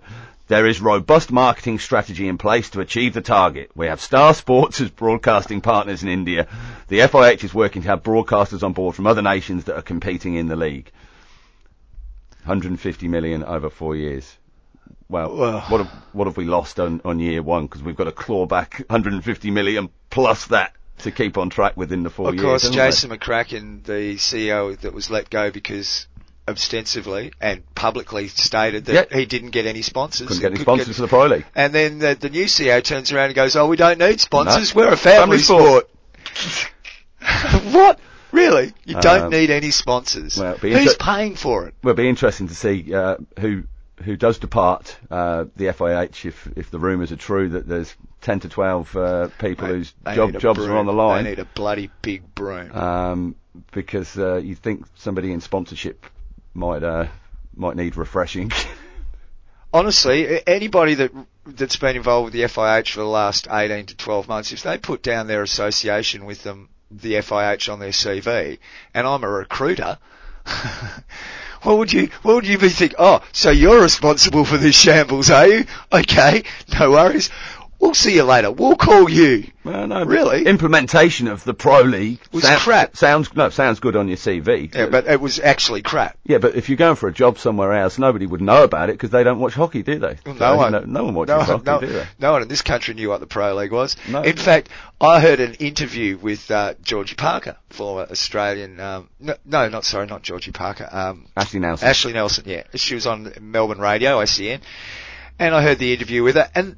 [0.50, 3.70] There is robust marketing strategy in place to achieve the target.
[3.76, 6.48] We have Star Sports as broadcasting partners in India.
[6.88, 10.34] The FIH is working to have broadcasters on board from other nations that are competing
[10.34, 10.90] in the league.
[12.46, 14.36] 150 million over four years.
[15.08, 15.60] Well, Well.
[15.68, 17.66] what have, what have we lost on, on year one?
[17.66, 22.02] Because we've got to claw back 150 million plus that to keep on track within
[22.02, 22.64] the four of years.
[22.64, 22.74] Of course?
[22.74, 26.08] Jason McCracken, the CEO that was let go because
[26.56, 29.18] ostensively and publicly stated that Yeah.
[29.18, 30.28] he didn't get any sponsors.
[30.28, 31.46] Couldn't get any sponsors for the Pro League.
[31.54, 34.74] And then the, the new CEO turns around and goes, "Oh, we don't need sponsors.
[34.74, 34.82] No.
[34.82, 35.90] We're a family, Family sport."
[37.72, 37.98] what?
[38.32, 38.72] Really?
[38.84, 40.38] You don't Um, need any sponsors.
[40.38, 41.74] well, Who's inter- paying for it?
[41.82, 43.64] Well, it'll be interesting to see uh, who
[44.04, 48.40] who does depart uh, the FIH if if the rumours are true that there's 10
[48.40, 50.70] to 12 uh, people whose job, jobs broom.
[50.70, 51.24] are on the line.
[51.24, 52.72] They need a bloody big broom.
[52.72, 53.34] um,
[53.72, 56.06] because uh, you think somebody in sponsorship
[56.54, 57.06] might uh,
[57.54, 58.52] might need refreshing.
[59.72, 61.12] Honestly, anybody that
[61.46, 64.78] that's been involved with the FIH for the last 18 to 12 months, if they
[64.78, 68.58] put down their association with them, the FIH on their CV,
[68.94, 69.98] and I'm a recruiter,
[71.62, 72.94] what would you what would you be think?
[72.98, 75.64] Oh, so you're responsible for this shambles, are you?
[75.92, 76.42] Okay,
[76.78, 77.30] no worries.
[77.80, 78.50] We'll see you later.
[78.50, 79.50] We'll call you.
[79.64, 80.44] well, no, Really?
[80.44, 82.94] Implementation of the Pro League Was crap.
[82.96, 84.72] Sounds no, sounds good on your CV.
[84.74, 86.18] Yeah, but it was actually crap.
[86.24, 88.92] Yeah, but if you're going for a job somewhere else, nobody would know about it
[88.92, 90.18] because they don't watch hockey, do they?
[90.26, 90.72] No So, one.
[90.72, 92.06] No, no one watches no, hockey, no, do they?
[92.18, 93.96] no one in this country knew what the Pro League was.
[94.06, 94.22] No.
[94.22, 94.68] In fact,
[95.00, 98.78] I heard an interview with uh, Georgie Parker, former Australian.
[98.78, 100.86] Um, no, no, not sorry, not Georgie Parker.
[100.92, 101.88] Um, Ashleigh Nelson.
[101.88, 102.44] Ashleigh Nelson.
[102.46, 104.60] Yeah, she was on Melbourne radio, ICN,
[105.38, 106.48] and I heard the interview with her.
[106.54, 106.76] And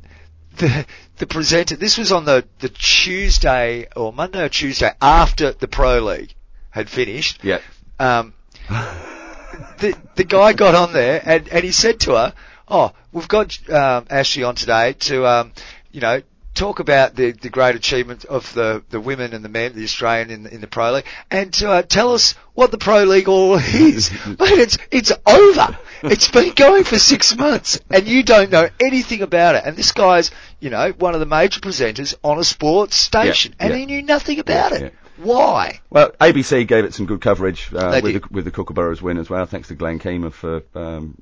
[0.59, 0.87] the
[1.19, 1.77] the presenter.
[1.77, 6.35] This was on the the Tuesday or Monday or Tuesday after the Pro League
[6.71, 7.45] had finished.
[7.45, 7.61] yeah.
[7.99, 8.35] Um,
[8.69, 12.35] the the guy got on there and, and he said to her,
[12.69, 15.53] "Oh, we've got um, Ashleigh on today to um,
[15.91, 16.23] you know
[16.55, 20.31] talk about the, the great achievement of the, the women and the men, the Australian
[20.31, 23.55] in, in the Pro League, and to uh, tell us what the Pro League all
[23.59, 24.11] is.
[24.27, 25.79] Mate, it's it's over.
[26.03, 29.65] It's been going for six months, and you don't know anything about it.
[29.65, 33.71] And this guy's you know one of the major presenters on a sports station, and
[33.71, 33.77] yeah.
[33.79, 34.95] he knew nothing about Yeah, it.
[35.19, 35.81] Why?
[35.88, 38.23] Well, ABC gave it some good coverage uh, with did.
[38.23, 39.47] the, with the Kookaburras win as well.
[39.47, 41.17] Thanks to Glenn Keemer for um,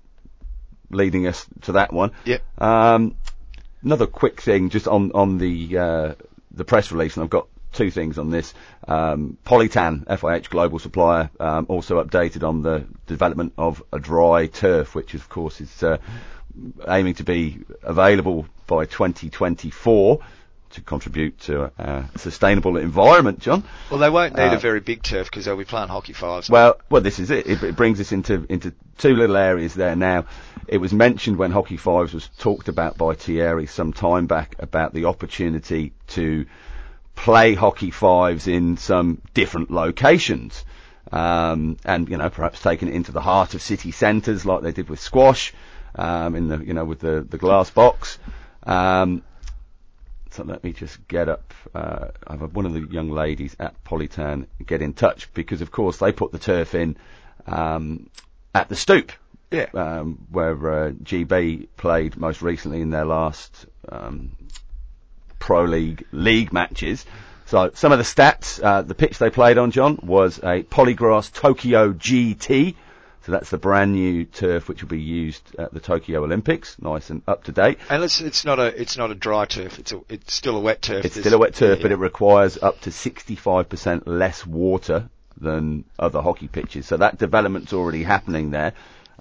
[0.90, 2.12] leading us to that one.
[2.24, 2.42] Yep.
[2.62, 3.16] Um,
[3.82, 6.14] another quick thing, just on on the uh,
[6.52, 8.52] the press release, and I've got two things on this.
[8.86, 14.94] Um, Polytan, FIH global supplier, um, also updated on the development of a dry turf,
[14.94, 15.98] which of course is uh,
[16.88, 20.20] aiming to be available by 2024
[20.70, 21.72] to contribute to a,
[22.14, 23.40] a sustainable environment.
[23.40, 23.64] John.
[23.90, 26.48] Well, they won't need Uh, a very big turf because they'll be playing hockey fives.
[26.48, 27.46] Well, well, this is it.
[27.46, 29.96] It, it brings us into into two little areas there.
[29.96, 30.26] Now,
[30.68, 34.94] it was mentioned when Hockey Fives was talked about by Thierry some time back about
[34.94, 36.46] the opportunity to
[37.16, 40.64] play Hockey Fives in some different locations,
[41.12, 44.72] um, and you know perhaps taking it into the heart of city centres like they
[44.72, 45.52] did with squash,
[45.96, 48.18] um, in the you know with the the glass box.
[48.62, 49.22] Um,
[50.40, 51.52] so let me just get up.
[51.74, 55.60] Uh, I have had one of the young ladies at Polytan get in touch because,
[55.60, 56.96] of course, they put the turf in
[57.46, 58.08] um,
[58.54, 59.12] at the Stoop,
[59.50, 59.66] yeah.
[59.74, 64.34] um, where uh, GB played most recently in their last um,
[65.38, 67.04] Pro League league matches.
[67.46, 71.30] So some of the stats, uh, the pitch they played on, John, was a Poligras
[71.32, 72.76] Tokyo GT.
[73.22, 77.10] So that's the brand new turf which will be used at the Tokyo Olympics, nice
[77.10, 77.78] and up to date.
[77.90, 79.78] And it's it's not a it's not a dry turf.
[79.78, 81.04] It's a it's still a wet turf.
[81.04, 85.08] It's There's- still a wet turf, yeah, but it requires up to 65% less water
[85.38, 86.86] than other hockey pitches.
[86.86, 88.72] So that development's already happening there.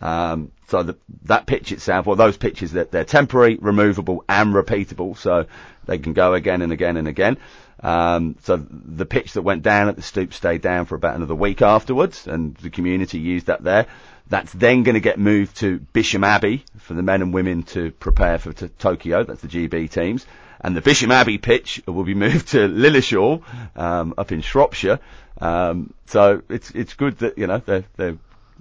[0.02, 5.18] Um, so the, that pitch itself, well, those pitches, that they're temporary, removable, and repeatable,
[5.18, 5.46] so
[5.86, 7.38] they can go again and again and again.
[7.82, 11.36] Um, so the pitch that went down at the stoop stayed down for about another
[11.36, 13.88] week afterwards, and the community used that there.
[14.28, 17.92] That's then going to get moved to Bisham Abbey for the men and women to
[17.92, 19.24] prepare for to Tokyo.
[19.24, 20.26] That's the GB teams.
[20.62, 23.42] And the Bisham Abbey pitch will be moved to Lilleshall,
[23.76, 25.00] um, up in Shropshire.
[25.42, 28.18] Um, so it's, it's good that, you know, they're, they're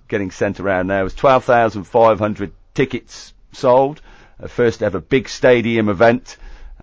[0.07, 1.01] getting sent around now.
[1.01, 4.01] There's 12,500 tickets sold.
[4.41, 6.37] A first ever big stadium event.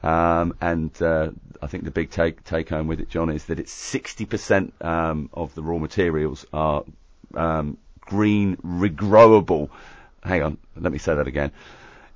[0.05, 3.59] Um, and, uh, I think the big take, take home with it, John, is that
[3.59, 6.83] it's 60%, um, of the raw materials are,
[7.33, 9.69] um, green regrowable.
[10.23, 11.51] Hang on, let me say that again.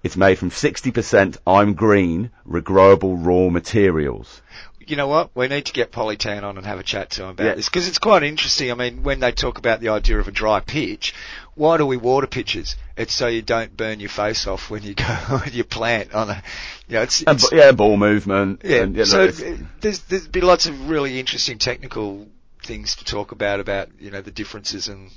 [0.03, 4.41] It's made from 60% I'm green regrowable raw materials.
[4.85, 5.29] You know what?
[5.35, 7.53] We need to get Polytan on and have a chat to him about Yeah.
[7.55, 8.71] this because it's quite interesting.
[8.71, 11.13] I mean, when they talk about the idea of a dry pitch,
[11.59, 12.77] why do we water pitches?
[12.95, 15.03] It's so you don't burn your face off when you go
[15.43, 16.41] when you plant on a,
[16.87, 18.61] you know, it's, it's yeah, ball movement.
[18.63, 22.27] Yeah, and, you know, so uh, there's there's be lots of really interesting technical
[22.63, 25.11] things to talk about about you know the differences and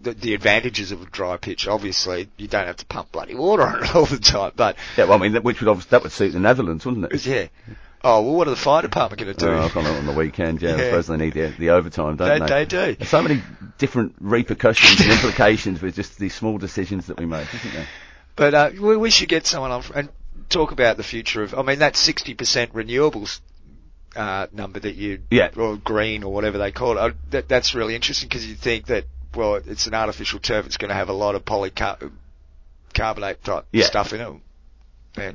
[0.00, 1.68] the, the advantages of a dry pitch.
[1.68, 5.04] Obviously, you don't have to pump bloody water on it all the time, but yeah,
[5.04, 7.26] well, I mean, that, which would obviously, that would suit the Netherlands, wouldn't it?
[7.26, 7.46] yeah.
[8.04, 9.52] Oh well, what are the fire department going to do?
[9.52, 10.60] Uh, I've gone out on the weekend.
[10.60, 10.84] Yeah, I Yeah.
[10.86, 12.64] suppose they need the, the overtime, don't They- they?
[12.64, 12.94] they do.
[12.96, 13.42] There's so many
[13.78, 17.86] different repercussions and implications with just these small decisions that we make, isn't there?
[18.34, 20.08] But uh, we, we should get someone on and
[20.48, 21.54] talk about the future of.
[21.54, 23.38] I mean, that sixty percent renewables
[24.16, 25.50] uh, number that you Yeah.
[25.56, 27.00] or green or whatever they call it.
[27.00, 30.66] Uh, that, that's really interesting because you think that well, it's an artificial turf.
[30.66, 32.02] It's going to have a lot of polycarbonate
[33.42, 33.84] type Yeah.
[33.86, 34.32] stuff in it.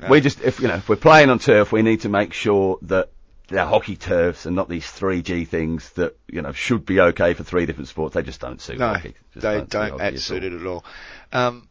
[0.09, 2.79] We just, if you know, if we're playing on turf, we need to make sure
[2.83, 3.09] that
[3.47, 7.43] they're hockey turfs and not these 3G things that you know should be okay for
[7.43, 8.13] three different sports.
[8.15, 9.15] They just don't suit no, hockey.
[9.33, 10.83] Just they don't add at suit it at all.
[11.31, 11.69] Um,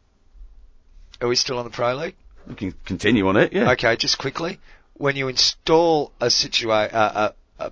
[1.21, 2.15] are we still on the pro league?
[2.47, 3.53] We can continue on it.
[3.53, 3.71] Yeah.
[3.71, 4.59] Okay, just quickly,
[4.93, 7.71] when you install a situa- uh, a, a,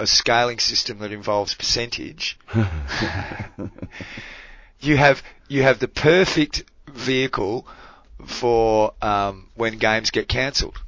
[0.00, 2.38] a scaling system that involves percentage,
[4.80, 7.66] you have you have the perfect vehicle
[8.26, 10.78] for um, when games get cancelled.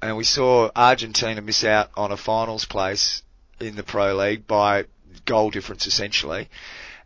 [0.00, 3.22] And we saw Argentina miss out on a finals place
[3.60, 4.86] in the Pro League by
[5.24, 6.48] goal difference essentially.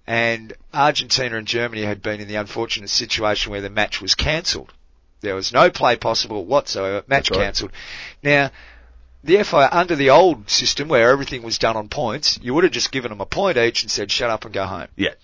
[0.06, 4.72] And Argentina and Germany had been in the unfortunate situation where the match was cancelled.
[5.20, 7.40] There was no play possible whatsoever, match right.
[7.40, 7.72] cancelled.
[8.22, 8.50] Now,
[9.24, 12.72] the FI, under the old system where everything was done on points, you would have
[12.72, 14.88] just given them a point each and said shut up and go home.
[14.94, 15.14] Yeah.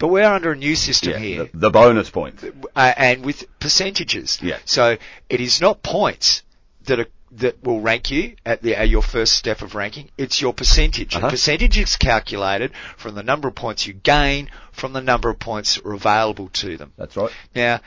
[0.00, 1.18] But we're under a new system Yeah.
[1.18, 2.42] here The, the bonus point.
[2.74, 4.38] uh, and with percentages.
[4.42, 4.58] Yeah.
[4.64, 4.96] So
[5.28, 6.42] it is not points
[6.86, 10.10] that are, that will rank you at the your first step of ranking.
[10.18, 11.14] It's your percentage.
[11.14, 11.30] Uh-huh.
[11.30, 15.74] Percentage is calculated from the number of points you gain from the number of points
[15.76, 16.92] that are available to them.
[16.96, 17.30] That's right.
[17.54, 17.80] Now,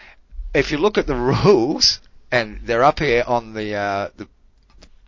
[0.53, 1.99] if you look at the rules,
[2.32, 4.28] and they're up here on the uh, the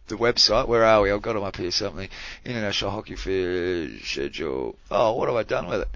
[0.08, 0.68] the website.
[0.68, 1.12] Where are we?
[1.12, 1.72] I've got them up here.
[1.72, 2.10] Something
[2.44, 4.76] International Hockey Fair schedule.
[4.92, 5.88] Oh, what have I done with it?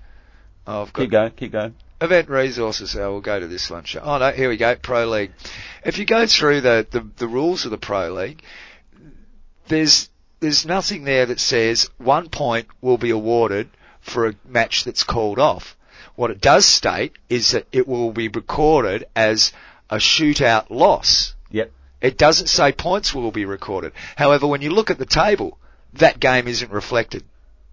[0.70, 1.32] Oh, I've got Keep going.
[1.32, 1.76] Keep going.
[1.99, 2.95] Event resources.
[2.95, 3.86] Oh, we'll go to this one.
[4.03, 4.76] Oh no, here we go.
[4.76, 5.32] Pro League.
[5.84, 8.43] If you go through the, the, the rules of the Pro League,
[9.67, 10.09] there's
[10.39, 15.39] there's nothing there that says one point will be awarded for a match that's called
[15.39, 15.76] off.
[16.15, 19.51] What it does state is that it will be recorded as
[19.89, 21.34] a shootout loss.
[21.49, 21.72] Yep.
[21.99, 23.93] It doesn't say points will be recorded.
[24.15, 25.57] However, when you look at the table,
[25.93, 27.24] that game isn't reflected.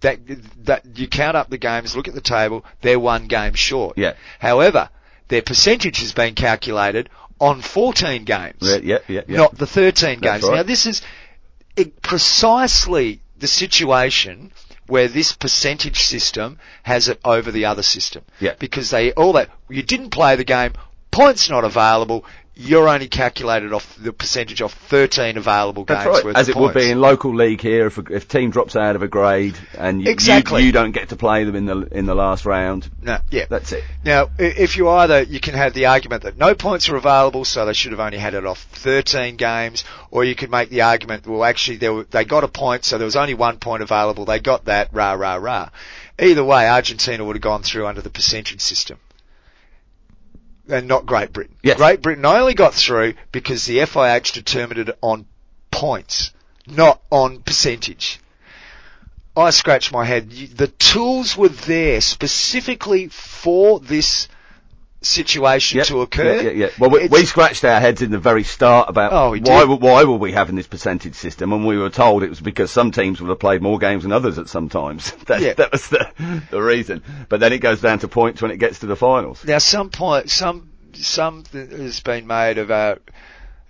[0.01, 0.21] That,
[0.65, 3.97] that you count up the games, look at the table, they're one game short.
[3.97, 4.13] Yeah.
[4.39, 4.91] However,
[5.29, 7.09] their percentage has been calculated
[7.41, 8.77] on 14 games, Yeah.
[8.83, 8.99] Yeah.
[9.09, 9.21] Yeah.
[9.27, 9.37] yeah.
[9.37, 10.49] not the 13 That's games.
[10.51, 10.57] right.
[10.57, 11.03] Now this is
[12.03, 14.53] precisely the situation
[14.87, 18.23] where this percentage system has it over the other system.
[18.41, 18.55] Yeah.
[18.59, 20.73] Because they all that you didn't play the game,
[21.11, 22.25] points not available.
[22.59, 26.25] You're only calculated off the percentage off 13 available That's games right.
[26.25, 28.75] worth As of it would be in local league here, if a, if team drops
[28.75, 30.63] out of a grade and you, Exactly.
[30.63, 33.45] you, you don't get to play them in the in the last round, No, yeah.
[33.51, 33.85] that's it.
[34.07, 37.67] Now, if you either, you can have the argument that no points are available, so
[37.67, 41.27] they should have only had it off 13 games, or you could make the argument,
[41.27, 44.25] well, actually, they, were, they got a point, so there was only one point available,
[44.25, 45.69] they got that, rah, rah, rah.
[46.19, 48.99] Either way, Argentina would have gone through under the percentage system.
[50.69, 51.57] And not Great Britain.
[51.63, 51.77] Yes.
[51.77, 55.27] Great Britain only got through because the FIH determined it on
[55.71, 56.33] points,
[56.67, 58.19] not on percentage.
[59.37, 60.31] I scratched my head.
[60.31, 64.29] The tools were there specifically for this
[65.07, 66.41] situation Yep, to occur.
[66.43, 66.69] Yeah, yeah.
[66.79, 69.77] Well, we, we scratched our heads in the very start about Oh, we why were-
[69.77, 72.91] why were we having this percentage system, and we were told it was because some
[72.91, 75.13] teams would have played more games than others at some times.
[75.27, 75.55] that, Yeah.
[75.55, 76.11] that was the,
[76.51, 77.03] the reason.
[77.29, 79.45] But then it goes down to points when it gets to the finals.
[79.45, 83.03] Now, some point, some some th- has been made about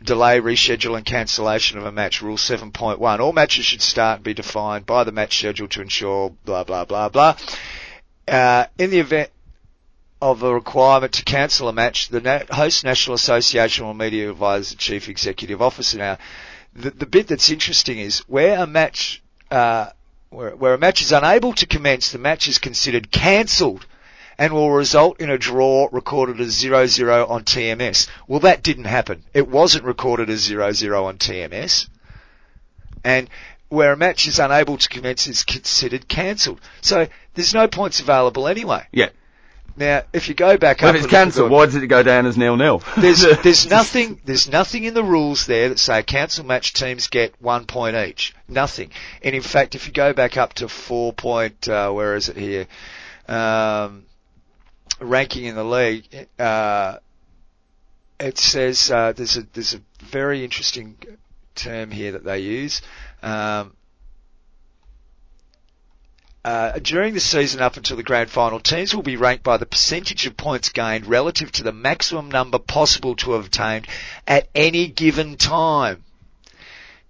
[0.03, 2.23] delay, reschedule, and cancellation of a match.
[2.23, 5.69] Rule seven point one: All matches should start and be defined by the match schedule
[5.69, 7.37] to ensure blah blah blah blah.
[8.29, 9.31] Uh, in the event
[10.21, 14.77] of a requirement to cancel a match, the host National Association will media advise the
[14.77, 15.99] chief executive officer.
[15.99, 16.19] Now,
[16.75, 19.91] the, the bit that's interesting is where a match, uh,
[20.31, 23.87] where, where a match is unable to commence, the match is considered cancelled
[24.39, 28.09] and will result in a draw recorded as 0-0 on TMS.
[28.27, 29.25] Well, that didn't happen.
[29.33, 31.89] It wasn't recorded as 0-0 on TMS.
[33.03, 33.31] And
[33.69, 36.61] where a match is unable to commence is considered cancelled.
[36.83, 38.87] So there's no points available anyway.
[38.93, 39.09] Yeah.
[39.77, 41.75] Now, if you go back But up, if it's and look at cancelled, why does
[41.75, 42.83] it go down as nil nil?
[42.97, 47.35] there's there's nothing there's nothing in the rules there that say council match teams get
[47.41, 48.35] one point each.
[48.49, 48.91] Nothing.
[49.23, 52.37] And in fact, if you go back up to four point, uh, where is it
[52.37, 52.67] here?
[53.29, 54.05] Um,
[54.99, 56.99] ranking in the league, uh,
[58.19, 60.97] it says uh, there's a there's a very interesting
[61.55, 62.81] term here that they use.
[63.23, 63.73] Um,
[66.47, 69.67] uh, during the season up until the grand final, teams will be ranked by the
[69.67, 73.87] percentage of points gained relative to the maximum number possible to have obtained
[74.29, 76.05] at any given time.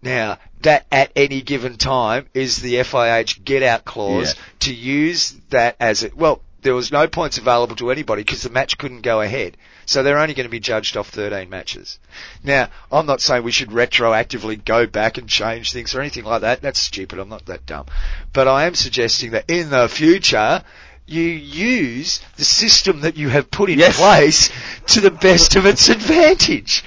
[0.02, 4.42] Now, that at any given time is the FIH get out clause Yeah.
[4.60, 8.50] to use that as it, well, there was no points available to anybody because the
[8.50, 9.56] match couldn't go ahead.
[9.86, 11.98] So they're only going to be judged off 13 matches.
[12.42, 16.40] Now, I'm not saying we should retroactively go back and change things or anything like
[16.42, 16.60] that.
[16.60, 17.20] That's stupid.
[17.20, 17.86] I'm not that dumb.
[18.32, 20.64] But I am suggesting that in the future,
[21.06, 23.96] you use the system that you have put in Yes.
[23.96, 24.50] place
[24.88, 26.82] to the best of its advantage.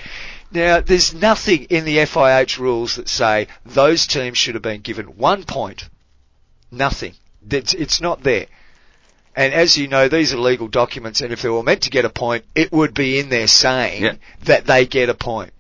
[0.52, 5.06] Now, there's nothing in the FIH rules that say those teams should have been given
[5.18, 5.88] one point.
[6.70, 7.14] Nothing.
[7.50, 8.47] It's, it's not there.
[9.40, 12.04] And as you know, these are legal documents, and if they were meant to get
[12.04, 14.16] a point, it would be in there saying Yeah.
[14.44, 15.54] that they get a point.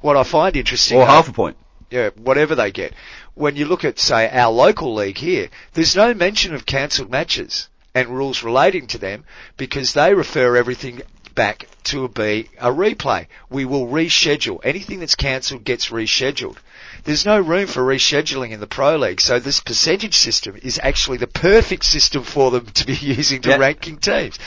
[0.00, 1.56] What I find interesting, Or half a point.
[1.90, 2.92] yeah, whatever they get.
[3.34, 7.68] When you look at, say, our local league here, there's no mention of cancelled matches
[7.92, 9.24] and rules relating to them
[9.56, 11.02] because they refer everything
[11.34, 13.26] back to be a replay.
[13.50, 14.60] We will reschedule.
[14.62, 16.58] Anything that's cancelled gets rescheduled.
[17.04, 21.18] There's no room for rescheduling in the Pro League, so this percentage system is actually
[21.18, 24.38] the perfect system for them to be using to ranking teams.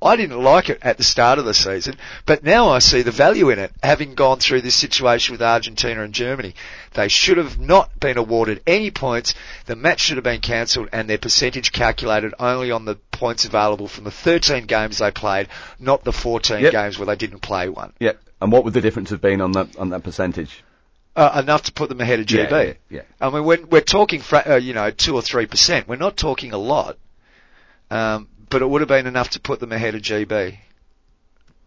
[0.00, 1.96] I didn't like it at the start of the season,
[2.26, 6.02] but now I see the value in it, having gone through this situation with Argentina
[6.02, 6.54] and Germany.
[6.92, 11.08] They should have not been awarded any points, the match should have been cancelled, and
[11.08, 15.48] their percentage calculated only on the points available from the 13 games they played,
[15.78, 16.72] not the 14 Yep.
[16.72, 17.92] games where they didn't play one.
[17.98, 18.12] Yeah.
[18.40, 20.62] And what would the difference have been on that on that percentage?
[21.16, 22.50] Uh, enough to put them ahead of GB.
[22.50, 23.02] Yeah, yeah, yeah.
[23.18, 26.18] I mean, when we're talking, fra- uh, you know, two or three percent, we're not
[26.18, 26.98] talking a lot,
[27.90, 30.58] um, but it would have been enough to put them ahead of GB.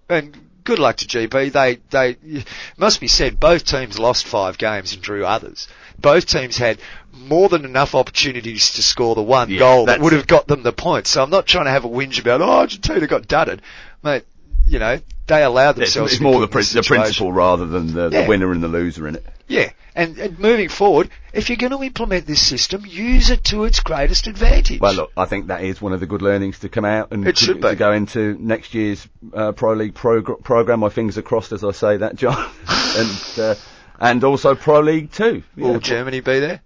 [0.08, 1.52] And good luck to GB.
[1.52, 2.44] They, they,
[2.78, 5.68] must be said, both teams lost five games and drew others.
[5.98, 6.80] Both teams had
[7.12, 10.64] more than enough opportunities to score the one Yeah, goal that would have got them
[10.64, 11.10] the points.
[11.10, 13.62] So I'm not trying to have a whinge about, oh, Argentina got dudded.
[14.04, 14.26] Mate,
[14.70, 17.66] you know, they allow themselves it's more the, put in prin- this the principle rather
[17.66, 18.22] than the, Yeah.
[18.24, 19.26] the winner and the loser in it.
[19.48, 23.64] Yeah, and, and moving forward, if you're going to implement this system, use it to
[23.64, 24.80] its greatest advantage.
[24.80, 27.26] Well, look, I think that is one of the good learnings to come out and
[27.26, 30.82] to, to go into next year's uh, Pro League progr- program.
[30.82, 33.56] My fingers are crossed as I say that, John, and uh,
[34.00, 35.42] and also Pro League too.
[35.58, 36.62] Will Germany be there?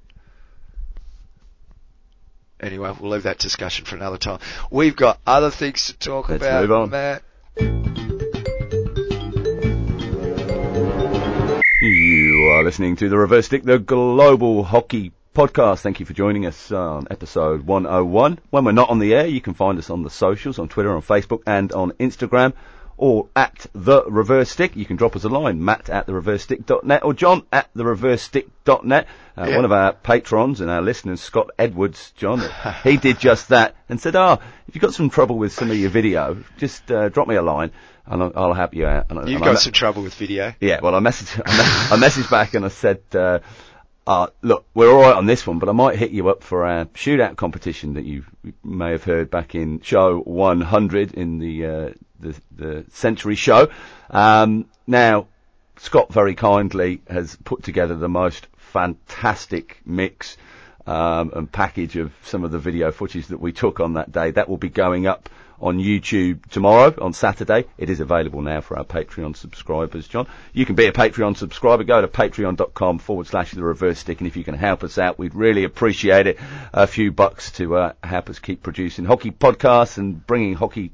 [2.59, 4.39] Anyway, we'll leave that discussion for another time.
[4.71, 6.89] We've got other things to talk Let's about, move on.
[6.91, 7.23] Matt.
[7.59, 7.69] You
[12.51, 15.81] are listening to the Reverse Stick, the global hockey podcast.
[15.81, 18.39] Thank you for joining us on episode 101.
[18.49, 20.95] When we're not on the air, you can find us on the socials, on Twitter,
[20.95, 22.53] on Facebook, and on Instagram,
[22.97, 24.75] or at the Reverse Stick.
[24.75, 27.85] You can drop us a line, Matt at the reverse Stick.net or John at the
[27.85, 29.07] reverse Stick.net.
[29.37, 29.55] Uh, Yeah.
[29.55, 32.41] One of our patrons and our listeners, Scott Edwards, John,
[32.83, 34.37] he did just that and said, "Ah,
[34.67, 37.41] if you've got some trouble with some of your video, just uh, drop me a
[37.41, 37.71] line."
[38.05, 39.05] And I'll, I'll help you out.
[39.09, 40.53] And, You've and got some trouble with video.
[40.59, 41.51] yeah, well, I messaged, I,
[41.97, 43.39] me- I messaged back and I said, uh,
[44.05, 46.85] uh, look, we're alright on this one, but I might hit you up for our
[46.85, 48.25] shootout competition that you
[48.63, 51.89] may have heard back in show 100 in the, uh,
[52.19, 53.69] the, the Century show.
[54.09, 55.27] Um, now,
[55.77, 60.37] Scott very kindly has put together the most fantastic mix,
[60.85, 64.31] um, and package of some of the video footage that we took on that day.
[64.31, 65.29] That will be going up
[65.63, 67.65] on YouTube tomorrow, on Saturday.
[67.77, 70.27] It is available now for our Patreon subscribers, John.
[70.51, 71.83] You can be a Patreon subscriber.
[71.83, 74.19] Go to patreon.com forward slash the reverse stick.
[74.19, 76.39] And if you can help us out, we'd really appreciate it.
[76.73, 80.91] A few bucks to uh, help us keep producing hockey podcasts and bringing hockey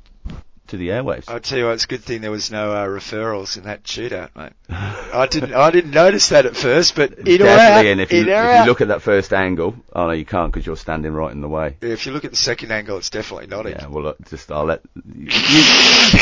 [0.69, 1.29] to the airwaves.
[1.29, 3.83] I tell you what, it's a good thing there was no uh, referrals in that
[3.83, 4.53] shootout, mate.
[4.69, 8.13] I didn't, I didn't notice that at first, but in or out, Definitely, and if
[8.13, 11.11] you, if you look at that first angle, oh no, you can't because you're standing
[11.11, 11.75] right in the way.
[11.81, 13.73] if you look at the second angle, it's definitely not in.
[13.73, 15.29] Yeah, well, look, just I'll let you,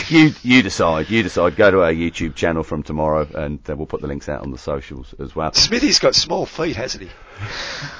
[0.09, 1.09] you you decide.
[1.09, 1.55] You decide.
[1.55, 4.51] Go to our YouTube channel from tomorrow, and uh, we'll put the links out on
[4.51, 5.53] the socials as well.
[5.53, 7.09] Smithy's got small feet, hasn't he?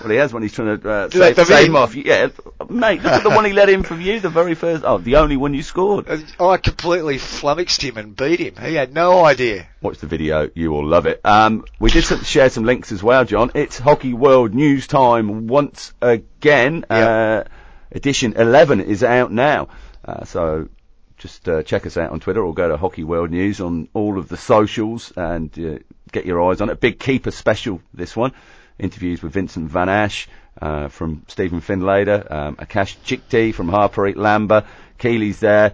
[0.02, 1.96] Well, he has when he's trying to uh, save, save him off.
[1.96, 2.30] Yeah,
[2.70, 4.84] mate, look at the one he let in from you, the very first.
[4.86, 6.08] Oh, the only one you scored.
[6.40, 8.56] Uh, I completely flummoxed him and beat him.
[8.64, 9.68] He had no idea.
[9.82, 11.22] Watch the video, you will love it.
[11.24, 13.52] Um, we did some, share some links as well, John.
[13.56, 16.86] It's Hockey World News time once again.
[16.90, 17.46] Uh,
[17.92, 19.70] edition 11 is out now.
[20.06, 20.70] Uh, so
[21.18, 24.20] just uh, check us out on Twitter or go to Hockey World News on all
[24.20, 25.80] of the socials and uh,
[26.12, 26.80] get your eyes on it.
[26.80, 28.34] Big keeper special, this one.
[28.78, 30.28] Interviews with Vincent Vanasch
[30.62, 34.66] uh, from Stephen Finlater, um, Akash Chikte from Harpreet Lamba.
[35.00, 35.74] Keely's there.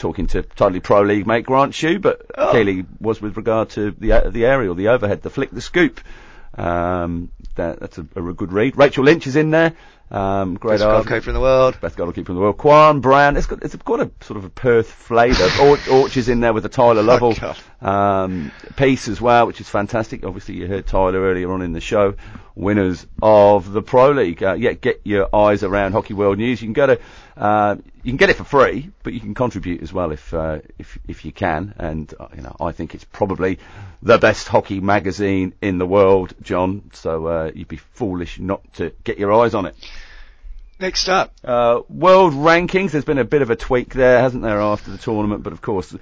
[0.00, 2.52] Talking to totally pro league mate Grant Shue, but Oh.
[2.52, 6.00] Keely was with regard to the the aerial, the overhead, the flick, the scoop.
[6.56, 8.76] Um, that, that's a, a good read.
[8.76, 9.74] Rachel Lynch is in there.
[10.10, 11.80] Um, great Best goalkeeper in the world.
[11.80, 12.56] Best goalkeeper in the world.
[12.58, 13.36] Quan Brown.
[13.36, 15.48] It's got it's got a sort of a Perth flavour.
[15.90, 17.56] Or, is in there with the Tyler Lovell God.
[17.80, 20.24] um, piece as well, which is fantastic.
[20.24, 22.14] Obviously, you heard Tyler earlier on in the show.
[22.56, 24.42] Winners of the Pro League.
[24.42, 26.60] Uh, yeah, get your eyes around Hockey World News.
[26.60, 26.98] You can go to
[27.40, 30.58] uh, you can get it for free, but you can contribute as well if uh,
[30.78, 31.74] if if you can.
[31.78, 33.58] And uh, you know, I think it's probably
[34.02, 36.90] the best hockey magazine in the world, John.
[36.92, 39.74] So uh, you'd be foolish not to get your eyes on it.
[40.78, 42.90] Next up, Uh, world rankings.
[42.90, 45.42] There's been a bit of a tweak there, hasn't there, after the tournament?
[45.42, 45.96] But of course,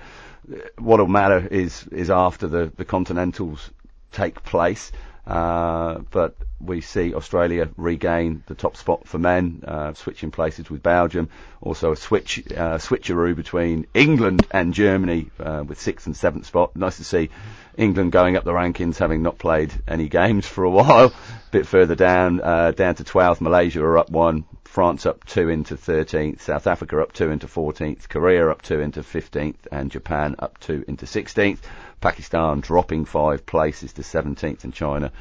[0.76, 3.70] what'll matter is is after the the continentals
[4.10, 4.90] take place.
[5.28, 10.82] Uh, but we see Australia regain the top spot for men, uh, switching places with
[10.82, 11.28] Belgium.
[11.60, 16.74] Also a switch uh, switcheroo between England and Germany uh, with sixth and seventh spot.
[16.74, 17.28] Nice to see
[17.76, 21.08] England going up the rankings, having not played any games for a while.
[21.08, 23.42] A bit further down, uh, down to 12th.
[23.42, 24.44] Malaysia are up one.
[24.64, 29.00] France up two into 13th, South Africa up two into 14th, Korea up two into
[29.00, 31.58] 15th, and Japan up two into 16th.
[32.00, 35.12] Pakistan dropping five places to 17th, and China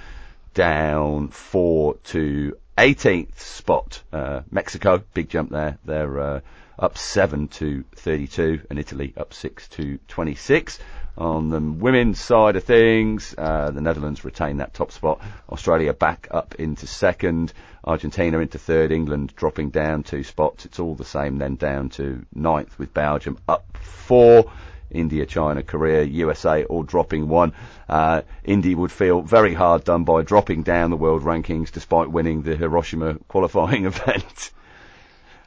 [0.54, 4.02] down four to 18th spot.
[4.14, 5.78] Uh, Mexico, big jump there.
[5.86, 6.40] They're uh,
[6.80, 10.80] up seven to 32, and Italy up six to 26.
[11.18, 15.20] On the women's side of things, uh, the Netherlands retain that top spot.
[15.50, 17.54] Australia back up into second.
[17.84, 18.92] Argentina into third.
[18.92, 20.66] England dropping down two spots.
[20.66, 24.52] It's all the same then down to ninth with Belgium up four.
[24.92, 27.54] India, China, Korea, USA all dropping one.
[27.90, 32.42] Uh, India would feel very hard done by dropping down the world rankings despite winning
[32.44, 34.52] the Hiroshima qualifying event.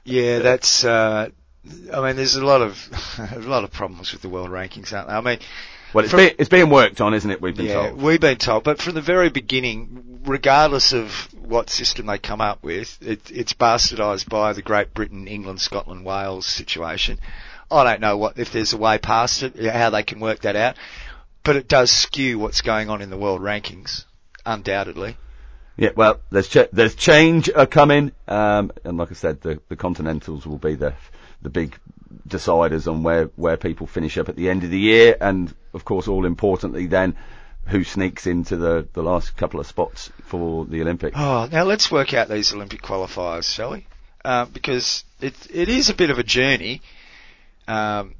[0.05, 0.85] yeah, that's.
[0.85, 1.29] Uh,
[1.93, 2.79] I mean, there's a lot of
[3.35, 5.17] a lot of problems with the world rankings, aren't there?
[5.17, 5.39] I mean,
[5.93, 7.41] Well, it's, From- being, it's being worked on, isn't it?
[7.43, 8.03] We've been yeah, told.
[8.03, 12.63] we've been told, but from the very beginning, regardless of what system they come up
[12.63, 17.19] with, it, it's bastardised by the Great Britain, England, Scotland, Wales situation.
[17.71, 20.57] I don't know what if there's a way past it, how they can work that
[20.57, 20.77] out,
[21.45, 24.05] but it does skew what's going on in the world rankings,
[24.45, 25.17] undoubtedly.
[25.77, 30.47] Yeah, well, there's ch- there's change coming, um, and like I said, the, the Continentals
[30.47, 30.95] will be the
[31.43, 31.79] the big
[32.29, 35.85] deciders on where where people finish up at the end of the year, and of
[35.85, 37.17] course, all importantly, then
[37.67, 41.17] who sneaks into the the last couple of spots for the Olympics.
[41.19, 43.87] Oh, now let's work out these Olympic qualifiers, shall we?
[44.25, 46.83] Uh, because it it is a bit of a journey.
[47.71, 48.15] Um,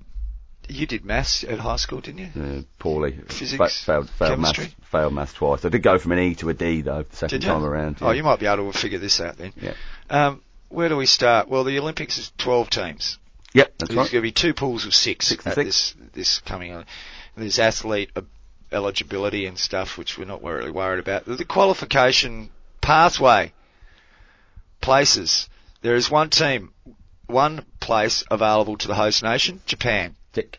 [0.69, 2.43] you did maths at high school, didn't you?
[2.43, 4.77] Uh, poorly, Physics, failed failed maths, chemistry?
[4.91, 5.65] failed maths twice.
[5.65, 7.97] I did go from an E to a D though, the second time around.
[8.01, 9.53] Oh, you might be able to figure this out then.
[9.61, 9.75] Yeah.
[10.09, 11.49] Um, where do we start?
[11.49, 13.19] Well, the Olympics is 12 teams.
[13.53, 14.13] Yep, that's There's right.
[14.13, 15.67] going to be two pools of six, Six at six.
[15.67, 16.85] this this coming on.
[17.37, 18.21] There's athlete uh,
[18.71, 21.25] eligibility and stuff, which we're not really worried about.
[21.25, 23.53] The qualification pathway
[24.81, 25.49] places.
[25.83, 26.73] There is one team,
[27.27, 30.17] one place available to the host nation, Japan.
[30.33, 30.59] Tick.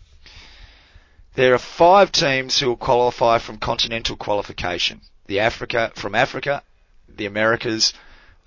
[1.36, 5.01] There are five teams who will qualify from continental qualification.
[5.28, 6.61] The Africa, from Africa,
[7.07, 7.93] the Americas,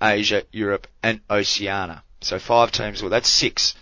[0.01, 2.03] Asia, Europe, and Oceania.
[2.21, 3.73] So five teams, well that's six.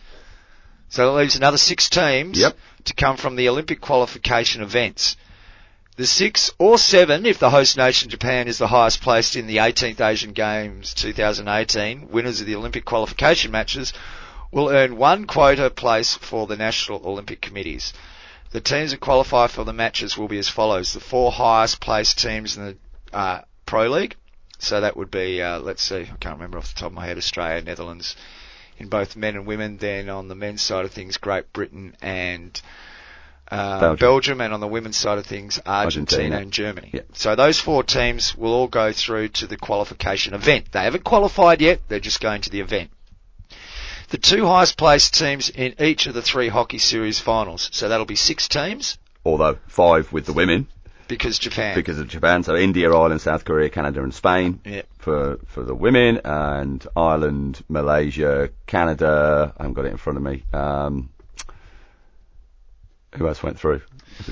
[0.90, 2.58] So that leaves another six teams Yep.
[2.86, 5.18] to come from the Olympic qualification events.
[5.96, 9.58] The six or seven, if the host nation Japan is the highest placed in the
[9.58, 13.94] 18th Asian Games 2018, winners of the Olympic qualification matches
[14.54, 17.92] will earn one quota place for the national Olympic committees.
[18.52, 22.20] The teams that qualify for the matches will be as follows: the four highest placed
[22.20, 22.66] teams in
[23.12, 24.16] the uh, Pro League.
[24.60, 27.06] So that would be, uh, let's see, I can't remember off the top of my
[27.06, 28.16] head, Australia, Netherlands,
[28.78, 29.78] in both men and women.
[29.78, 32.62] Then on the men's side of things, Great Britain and
[33.52, 33.98] uh, Belgium.
[33.98, 34.42] Belgium.
[34.42, 36.38] and on the women's side of things, Argentina, Argentina.
[36.38, 36.92] and Germany.
[36.94, 37.02] Yeah.
[37.14, 40.72] So those four teams will all go through to the qualification event.
[40.72, 42.92] They haven't qualified yet; they're just going to the event.
[44.14, 47.68] The two highest placed teams in each of the three hockey series finals.
[47.74, 50.68] So that'll be six teams Although five with the women
[51.08, 51.74] because Japan.
[51.74, 52.44] because of Japan.
[52.44, 54.62] So India, Ireland, South Korea, Canada, and Spain.
[54.66, 54.84] Yeah.
[55.00, 59.52] for for the women, and Ireland, Malaysia, Canada.
[59.58, 60.44] I haven't got it in front of me.
[60.54, 61.10] Um,
[63.16, 63.82] who else went through?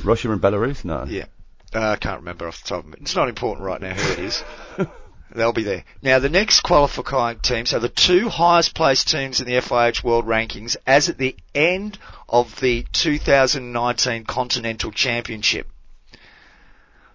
[0.03, 0.86] Russia and Belarus?
[0.86, 1.05] No.
[1.05, 1.25] Yeah.
[1.73, 2.99] Uh, I can't remember off the top of it.
[3.01, 4.43] It's not important right now who it is.
[5.34, 5.86] They'll be there.
[6.01, 10.25] Now, the next qualifying teams are the two highest placed teams in the FIH World
[10.25, 15.67] Rankings as at the end of the 2019 Continental Championship.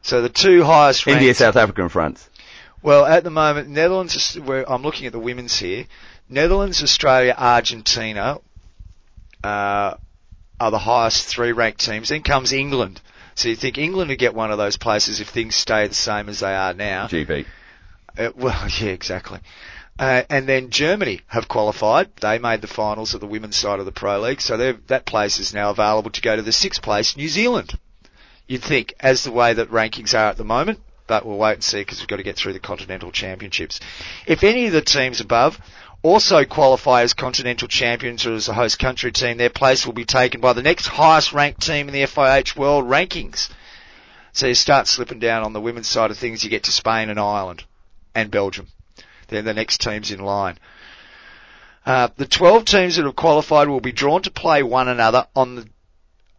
[0.02, 2.28] So the two highest India, ranked- South Africa, and France.
[2.82, 5.86] well, at the moment, Netherlands, I'm looking at the women's here,
[6.28, 8.38] Netherlands, Australia, Argentina
[9.44, 9.94] uh,
[10.60, 12.08] are the highest three ranked teams.
[12.08, 13.00] Then comes England.
[13.34, 16.28] So you think England would get one of those places if things stay the same
[16.28, 17.06] as they are now?
[17.06, 17.44] GB.
[18.18, 19.40] Uh, well, yeah, exactly.
[19.98, 22.14] Uh, and then Germany have qualified.
[22.16, 25.38] They made the finals of the women's side of the Pro League, so that place
[25.38, 27.78] is now available to go to the sixth place, New Zealand.
[28.46, 31.64] You'd think, as the way that rankings are at the moment, but we'll wait and
[31.64, 33.80] see because we've got to get through the Continental Championships.
[34.26, 35.58] If any of the teams above
[36.02, 40.04] also qualify as continental champions or as a host country team, their place will be
[40.04, 43.48] taken by the next highest ranked team in the FIH World Rankings.
[44.32, 47.08] So you start slipping down on the women's side of things, you get to Spain
[47.08, 47.64] and Ireland
[48.16, 48.66] and Belgium.
[49.28, 50.58] They're the next teams in line.
[51.84, 55.54] Uh, the 12 teams that have qualified will be drawn to play one another on
[55.54, 55.68] the,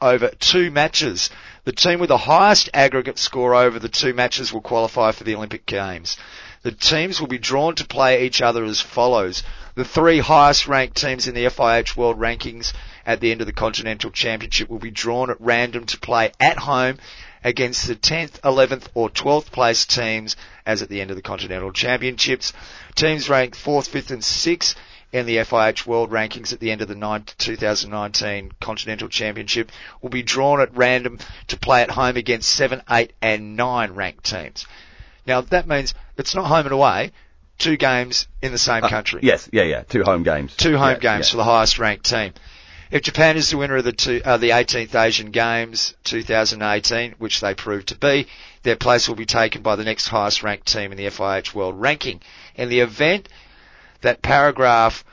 [0.02, 1.30] over two matches.
[1.64, 5.36] The team with the highest aggregate score over the two matches will qualify for the
[5.36, 6.18] Olympic Games.
[6.64, 9.44] The teams will be drawn to play each other as follows.
[9.76, 12.74] The three highest ranked teams in the FIH World Rankings
[13.06, 16.58] at the end of the Continental Championship will be drawn at random to play at
[16.58, 16.98] home
[17.44, 20.36] against the 10th, 11th or 12th place teams
[20.66, 22.54] as at the end of the Continental Championships.
[22.96, 24.76] Teams ranked 4th, 5th and 6th
[25.12, 29.72] in the FIH World Rankings at the end of the 2019 Continental Championship
[30.02, 34.26] will be drawn at random to play at home against 7, 8 and 9 ranked
[34.26, 34.66] teams.
[35.26, 37.12] Now that means it's not home and away,
[37.58, 39.22] two games in the same uh, country.
[39.24, 40.56] Yes, yeah, yeah, two home games.
[40.56, 41.32] Two home yeah, games yeah.
[41.32, 42.34] for the highest ranked team.
[42.90, 47.42] If Japan is the winner of the, two, uh, the 18th Asian Games 2018, which
[47.42, 48.28] they proved to be,
[48.64, 51.80] their place will be taken by the next highest ranked team in the FIH World
[51.80, 52.22] Ranking.
[52.56, 53.28] In the event
[54.02, 55.04] that paragraph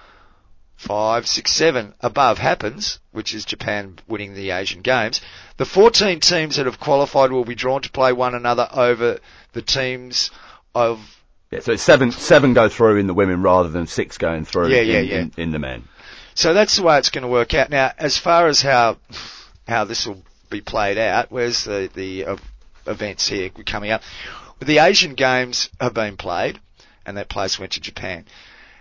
[0.76, 5.20] 5, 6, 7 above happens, which is Japan winning the Asian Games,
[5.56, 9.18] the 14 teams that have qualified will be drawn to play one another over
[9.52, 10.30] the teams
[10.74, 11.00] of
[11.50, 14.80] yeah, so seven seven go through in the women rather than six going through yeah,
[14.80, 15.18] yeah, in, yeah.
[15.18, 15.84] In, in, the men.
[16.34, 17.70] So that's the way it's going to work out.
[17.70, 18.98] Now, as far as how
[19.68, 22.36] how this will be played out, where's the the uh,
[22.86, 24.02] events here coming up?
[24.60, 26.60] The Asian Games have been played,
[27.06, 28.24] and that place went to Japan.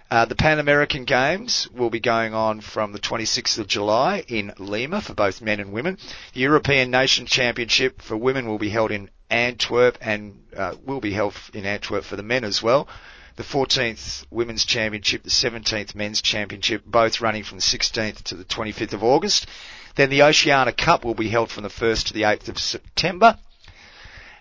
[0.09, 4.53] Uh, the Pan American Games will be going on from the 26th of July in
[4.59, 5.97] Lima for both men and women.
[6.33, 11.13] The European Nation Championship for women will be held in Antwerp and uh, will be
[11.13, 12.87] held in Antwerp for the men as well
[13.35, 18.43] the 14th Women's Championship, the 17th Men's Championship, both running from the 16th to the
[18.43, 19.47] 25th of August.
[19.95, 23.37] Then the Oceania Cup will be held from the 1st to the 8th of September.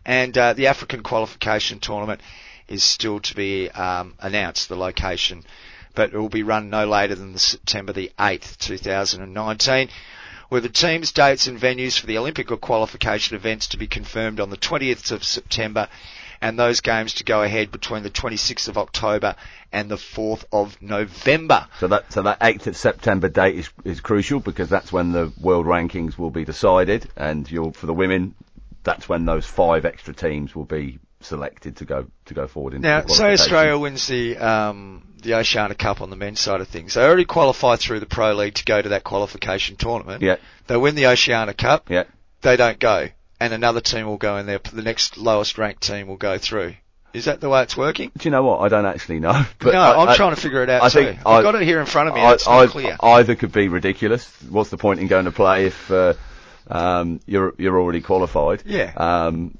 [0.04, 2.20] And uh, the African Qualification Tournament
[2.68, 5.44] is still to be um, announced, the location.
[5.94, 9.88] But it will be run no later than the September the 8th, 2019
[10.52, 14.50] with the teams, dates and venues for the Olympic qualification events to be confirmed on
[14.50, 15.88] the 20th of September
[16.42, 19.36] and those games to go ahead between the 26th of October
[19.72, 21.68] and the 4th of November.
[21.78, 25.32] So that so that 8th of September date is is crucial because that's when the
[25.40, 28.34] world rankings will be decided, and you'll for the women,
[28.82, 32.74] that's when those five extra teams will be selected to go to go forward.
[32.74, 36.66] Into now, say Australia wins the um, the Oceania Cup on the men's side of
[36.66, 36.94] things.
[36.94, 40.22] They already qualified through the Pro League to go to that qualification tournament.
[40.22, 40.36] Yeah.
[40.66, 41.88] They win the Oceania Cup.
[41.88, 42.04] Yeah.
[42.40, 43.10] They don't go
[43.42, 44.60] and another team will go in there.
[44.60, 46.76] The next lowest ranked team will go through.
[47.12, 48.12] Is that the way it's working?
[48.16, 48.60] Do you know what?
[48.60, 49.44] I don't actually know.
[49.58, 51.04] But no, I, am trying to figure it out I too.
[51.04, 52.20] Think I've got it here in front of me.
[52.20, 52.96] I, it's clear.
[53.02, 54.26] Either could be ridiculous.
[54.48, 56.14] What's the point in going to play if uh,
[56.68, 58.62] um, you're you're already qualified?
[58.64, 58.92] Yeah.
[58.96, 59.58] Um,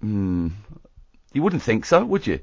[0.00, 0.48] hmm,
[1.32, 2.40] you wouldn't think so, would you?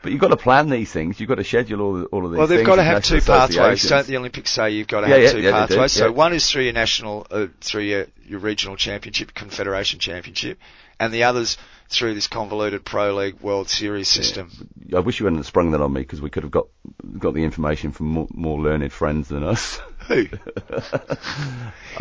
[0.00, 1.18] But you've got to plan these things.
[1.18, 2.38] You've got to schedule all, all of these.
[2.38, 3.82] Well, they've got to have two pathways.
[3.88, 5.92] Don't the Olympics say you've got to yeah, have yeah, two yeah, pathways?
[5.92, 10.58] So one is through your national, uh, through your, your regional championship, confederation championship,
[11.00, 14.50] and the others through this convoluted Pro League World Series system.
[14.94, 16.66] I wish you hadn't sprung that on me because we could have got
[17.18, 19.80] got the information from more, more learned friends than us.
[20.06, 20.26] Who?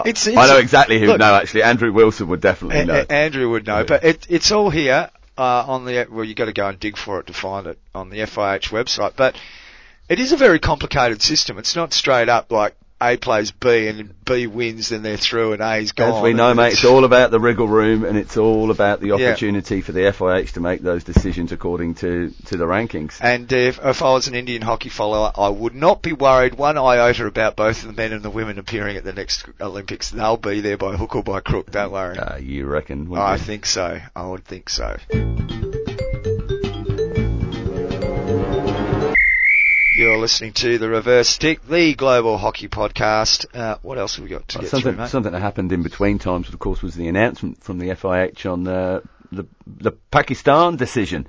[0.06, 1.08] it's, it's, I know exactly who.
[1.08, 3.06] Look, no, actually, Andrew Wilson would definitely know.
[3.10, 6.46] A- Andrew would know, but it, it's all here uh, on the well, you got
[6.46, 9.14] to go and dig for it to find it on the FIH website.
[9.16, 9.36] But
[10.10, 11.58] it is a very complicated system.
[11.58, 15.62] It's not straight up like A plays B and B wins, then they're through and
[15.62, 16.16] A's gone.
[16.16, 19.12] As we know, mate, it's all about the wriggle room and it's all about the
[19.12, 19.82] opportunity yeah.
[19.82, 23.18] for the FIH to make those decisions according to, to the rankings.
[23.22, 26.78] And if, if I was an Indian hockey follower, I would not be worried one
[26.78, 30.10] iota about both the men and the women appearing at the next Olympics.
[30.10, 32.18] They'll be there by hook or by crook, don't worry.
[32.18, 33.16] Uh, you reckon?
[33.16, 33.40] I you?
[33.40, 34.00] think so.
[34.16, 34.98] I would think so.
[39.98, 43.48] You're listening to the Reverse Stick, the Global Hockey Podcast.
[43.52, 45.08] Uh, what else have we got to get something, through?
[45.08, 48.68] Something that happened in between times, of course, was the announcement from the FIH on
[48.68, 49.00] uh,
[49.32, 51.26] the the Pakistan decision.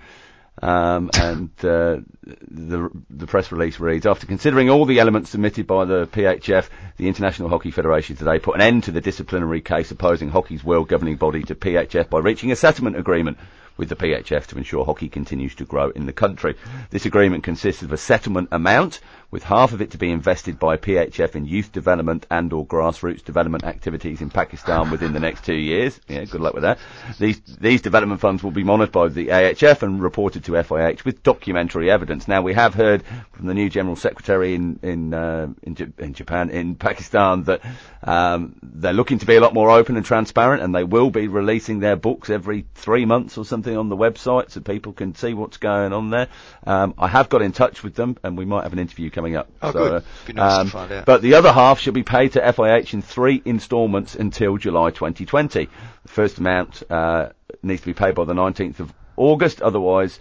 [0.61, 2.01] Um, and uh,
[2.47, 7.09] the the press release reads: After considering all the elements submitted by the PHF, the
[7.09, 11.17] International Hockey Federation today put an end to the disciplinary case opposing hockey's world governing
[11.17, 13.39] body to PHF by reaching a settlement agreement
[13.79, 16.55] with the PHF to ensure hockey continues to grow in the country.
[16.91, 19.01] This agreement consists of a settlement amount
[19.31, 23.23] with half of it to be invested by PHF in youth development and or grassroots
[23.23, 26.01] development activities in Pakistan within the next two years.
[26.09, 26.79] Yeah, good luck with that.
[27.19, 31.23] These, these development funds will be monitored by the AHF and reported to FIH with
[31.23, 32.27] documentary evidence.
[32.27, 33.03] Now we have heard
[33.33, 37.61] from the new General Secretary in, in, uh, in, J- in, Japan, in Pakistan that,
[38.03, 41.29] um, they're looking to be a lot more open and transparent and they will be
[41.29, 45.35] releasing their books every three months or something on the website so people can see
[45.35, 46.29] what's going on there.
[46.67, 49.37] Um, I have got in touch with them and we might have an interview coming
[49.37, 49.51] up.
[49.61, 50.05] Oh, so, good.
[50.27, 51.05] Be nice to um, find out.
[51.07, 55.67] But the other half should be paid to FIH in three instalments until July 2020.
[56.05, 57.31] The first amount uh,
[57.63, 60.21] needs to be paid by the 19th of August, otherwise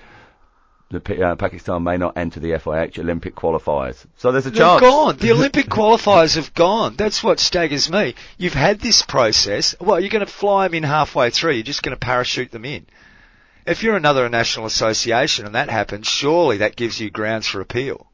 [0.89, 4.05] the P- uh, Pakistan may not enter the FIH Olympic qualifiers.
[4.17, 4.81] So there's a They're chance.
[4.81, 5.17] gone.
[5.17, 6.95] The Olympic qualifiers have gone.
[6.95, 8.15] That's what staggers me.
[8.37, 9.75] You've had this process.
[9.79, 11.53] Well, you're going to fly them in halfway through.
[11.53, 12.85] You're just going to parachute them in.
[13.65, 18.07] If you're another national association and that happens, surely that gives you grounds for appeal.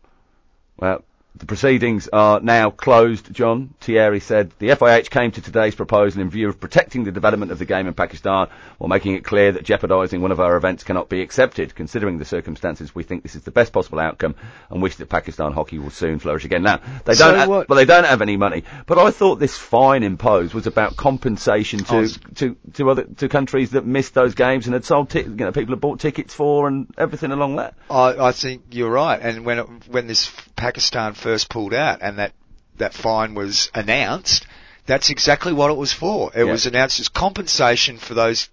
[0.78, 1.04] Well,
[1.36, 3.74] the proceedings are now closed, John.
[3.82, 7.58] Thierry said the FIH came to today's proposal in view of protecting the development of
[7.58, 11.10] the game in Pakistan while making it clear that jeopardising one of our events cannot
[11.10, 11.74] be accepted.
[11.74, 14.36] Considering the circumstances, we think this is the best possible outcome
[14.70, 16.62] and wish that Pakistan hockey will soon flourish again.
[16.62, 19.58] Now, they So don't, ha- well, they don't have any money, but I thought this
[19.58, 24.36] fine imposed was about compensation to, Oh, to, to other, to countries that missed those
[24.36, 27.56] games and had sold, ti- you know, people had bought tickets for and everything along
[27.56, 27.74] that.
[27.90, 29.20] I, I think you're right.
[29.20, 32.34] And when it, when this Pakistan first pulled out and that
[32.78, 34.46] that fine was announced,
[34.86, 36.32] that's exactly what it was for.
[36.36, 36.52] It Yeah.
[36.52, 38.50] was announced as compensation for those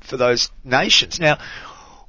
[0.00, 1.20] for those nations.
[1.20, 1.38] Now,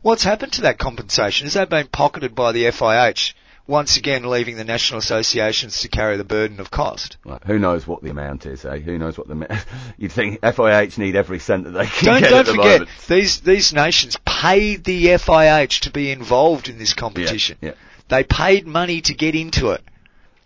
[0.02, 1.46] what's happened to that compensation?
[1.46, 3.34] Has that been pocketed by the FIH?
[3.66, 7.16] Once again, leaving the national associations to carry the burden of cost.
[7.46, 8.80] Who knows what the amount is, eh?
[8.80, 9.64] Who knows what the...
[9.98, 12.90] You'd think FIH need every cent that they can Don't get don't the forget moment.
[13.08, 17.58] these these nations paid the FIH to be involved in this competition.
[17.62, 17.72] Yeah,
[18.10, 19.82] They paid money to get into it.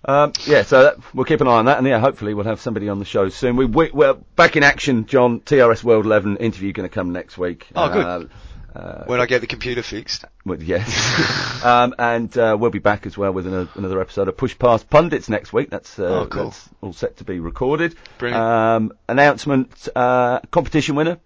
[0.06, 2.62] Um, yeah, so that, we'll keep an eye on that, and yeah, hopefully we'll have
[2.62, 3.58] somebody on the show soon.
[3.58, 5.42] We, we, we're back in action, John.
[5.42, 7.68] TRS World 11 interview going to come next week.
[7.76, 8.06] Oh, good.
[8.06, 10.24] Uh, uh, When I get the computer fixed.
[10.46, 11.62] well, yes.
[11.66, 14.90] um, and uh, we'll be back as well with another, another episode of Push Past
[14.90, 15.70] Pundits next week.
[15.72, 16.44] That's, uh, Oh, cool.
[16.46, 17.96] that's all set to be recorded.
[18.20, 18.42] Brilliant.
[18.42, 21.18] Um, announcement, uh, competition winner.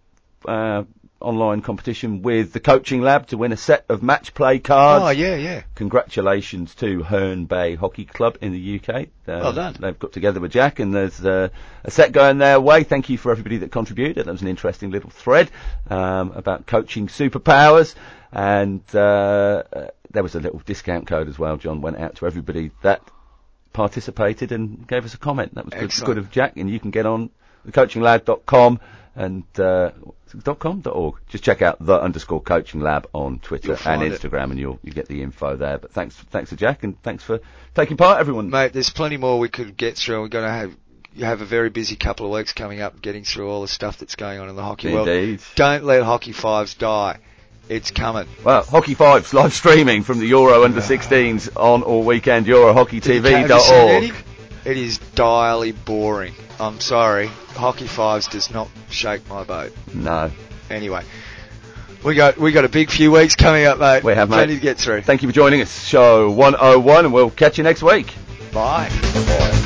[1.21, 5.03] Online competition with the coaching lab to win a set of match play cards.
[5.05, 5.61] Oh yeah, yeah.
[5.75, 8.89] Congratulations to Herne Bay Hockey Club in the UK.
[9.27, 9.75] Uh, Well done.
[9.79, 11.49] They've got together with Jack, and there's uh,
[11.83, 12.83] a set going their way.
[12.83, 14.25] Thank you for everybody that contributed.
[14.25, 15.49] That was an interesting little thread
[15.89, 17.95] um, about coaching superpowers,
[18.31, 21.57] and uh, uh, there was a little discount code as well.
[21.57, 23.01] John went out to everybody that
[23.73, 25.55] participated and gave us a comment.
[25.55, 27.29] That was good, good of Jack, and you can get on
[27.67, 28.79] thecoachinglab.com
[29.15, 29.91] and uh,
[30.39, 31.15] dot .com dot org.
[31.29, 34.19] Just check out the underscore coaching lab on Twitter and find it.
[34.19, 35.77] Instagram, and you'll you get the info there.
[35.77, 37.39] But thanks thanks to Jack, and thanks for
[37.75, 38.49] taking part, everyone.
[38.49, 40.21] Mate, there's plenty more we could get through.
[40.21, 40.75] We're going to have
[41.13, 43.97] you have a very busy couple of weeks coming up, getting through all the stuff
[43.97, 45.39] that's going on in the hockey world.
[45.55, 47.19] Don't let hockey fives die.
[47.69, 48.27] It's coming.
[48.43, 52.47] Well, Hockey Fives live streaming from the Euro Under 16s on all weekend.
[52.47, 54.13] Have you seen EuroHockeyTV.org.
[54.63, 56.33] It is direly boring.
[56.59, 57.27] I'm sorry.
[57.55, 59.73] Hockey fives does not shake my boat.
[59.93, 60.31] No,
[60.69, 61.03] Anyway,
[62.03, 64.03] we got we got a big few weeks coming up, mate.
[64.03, 64.37] We have, mate.
[64.37, 65.01] Plenty to get through.
[65.01, 65.83] thank you for joining us.
[65.85, 68.13] Show 101, and we'll catch you next week.
[68.53, 68.89] Bye.
[69.13, 69.57] Bye.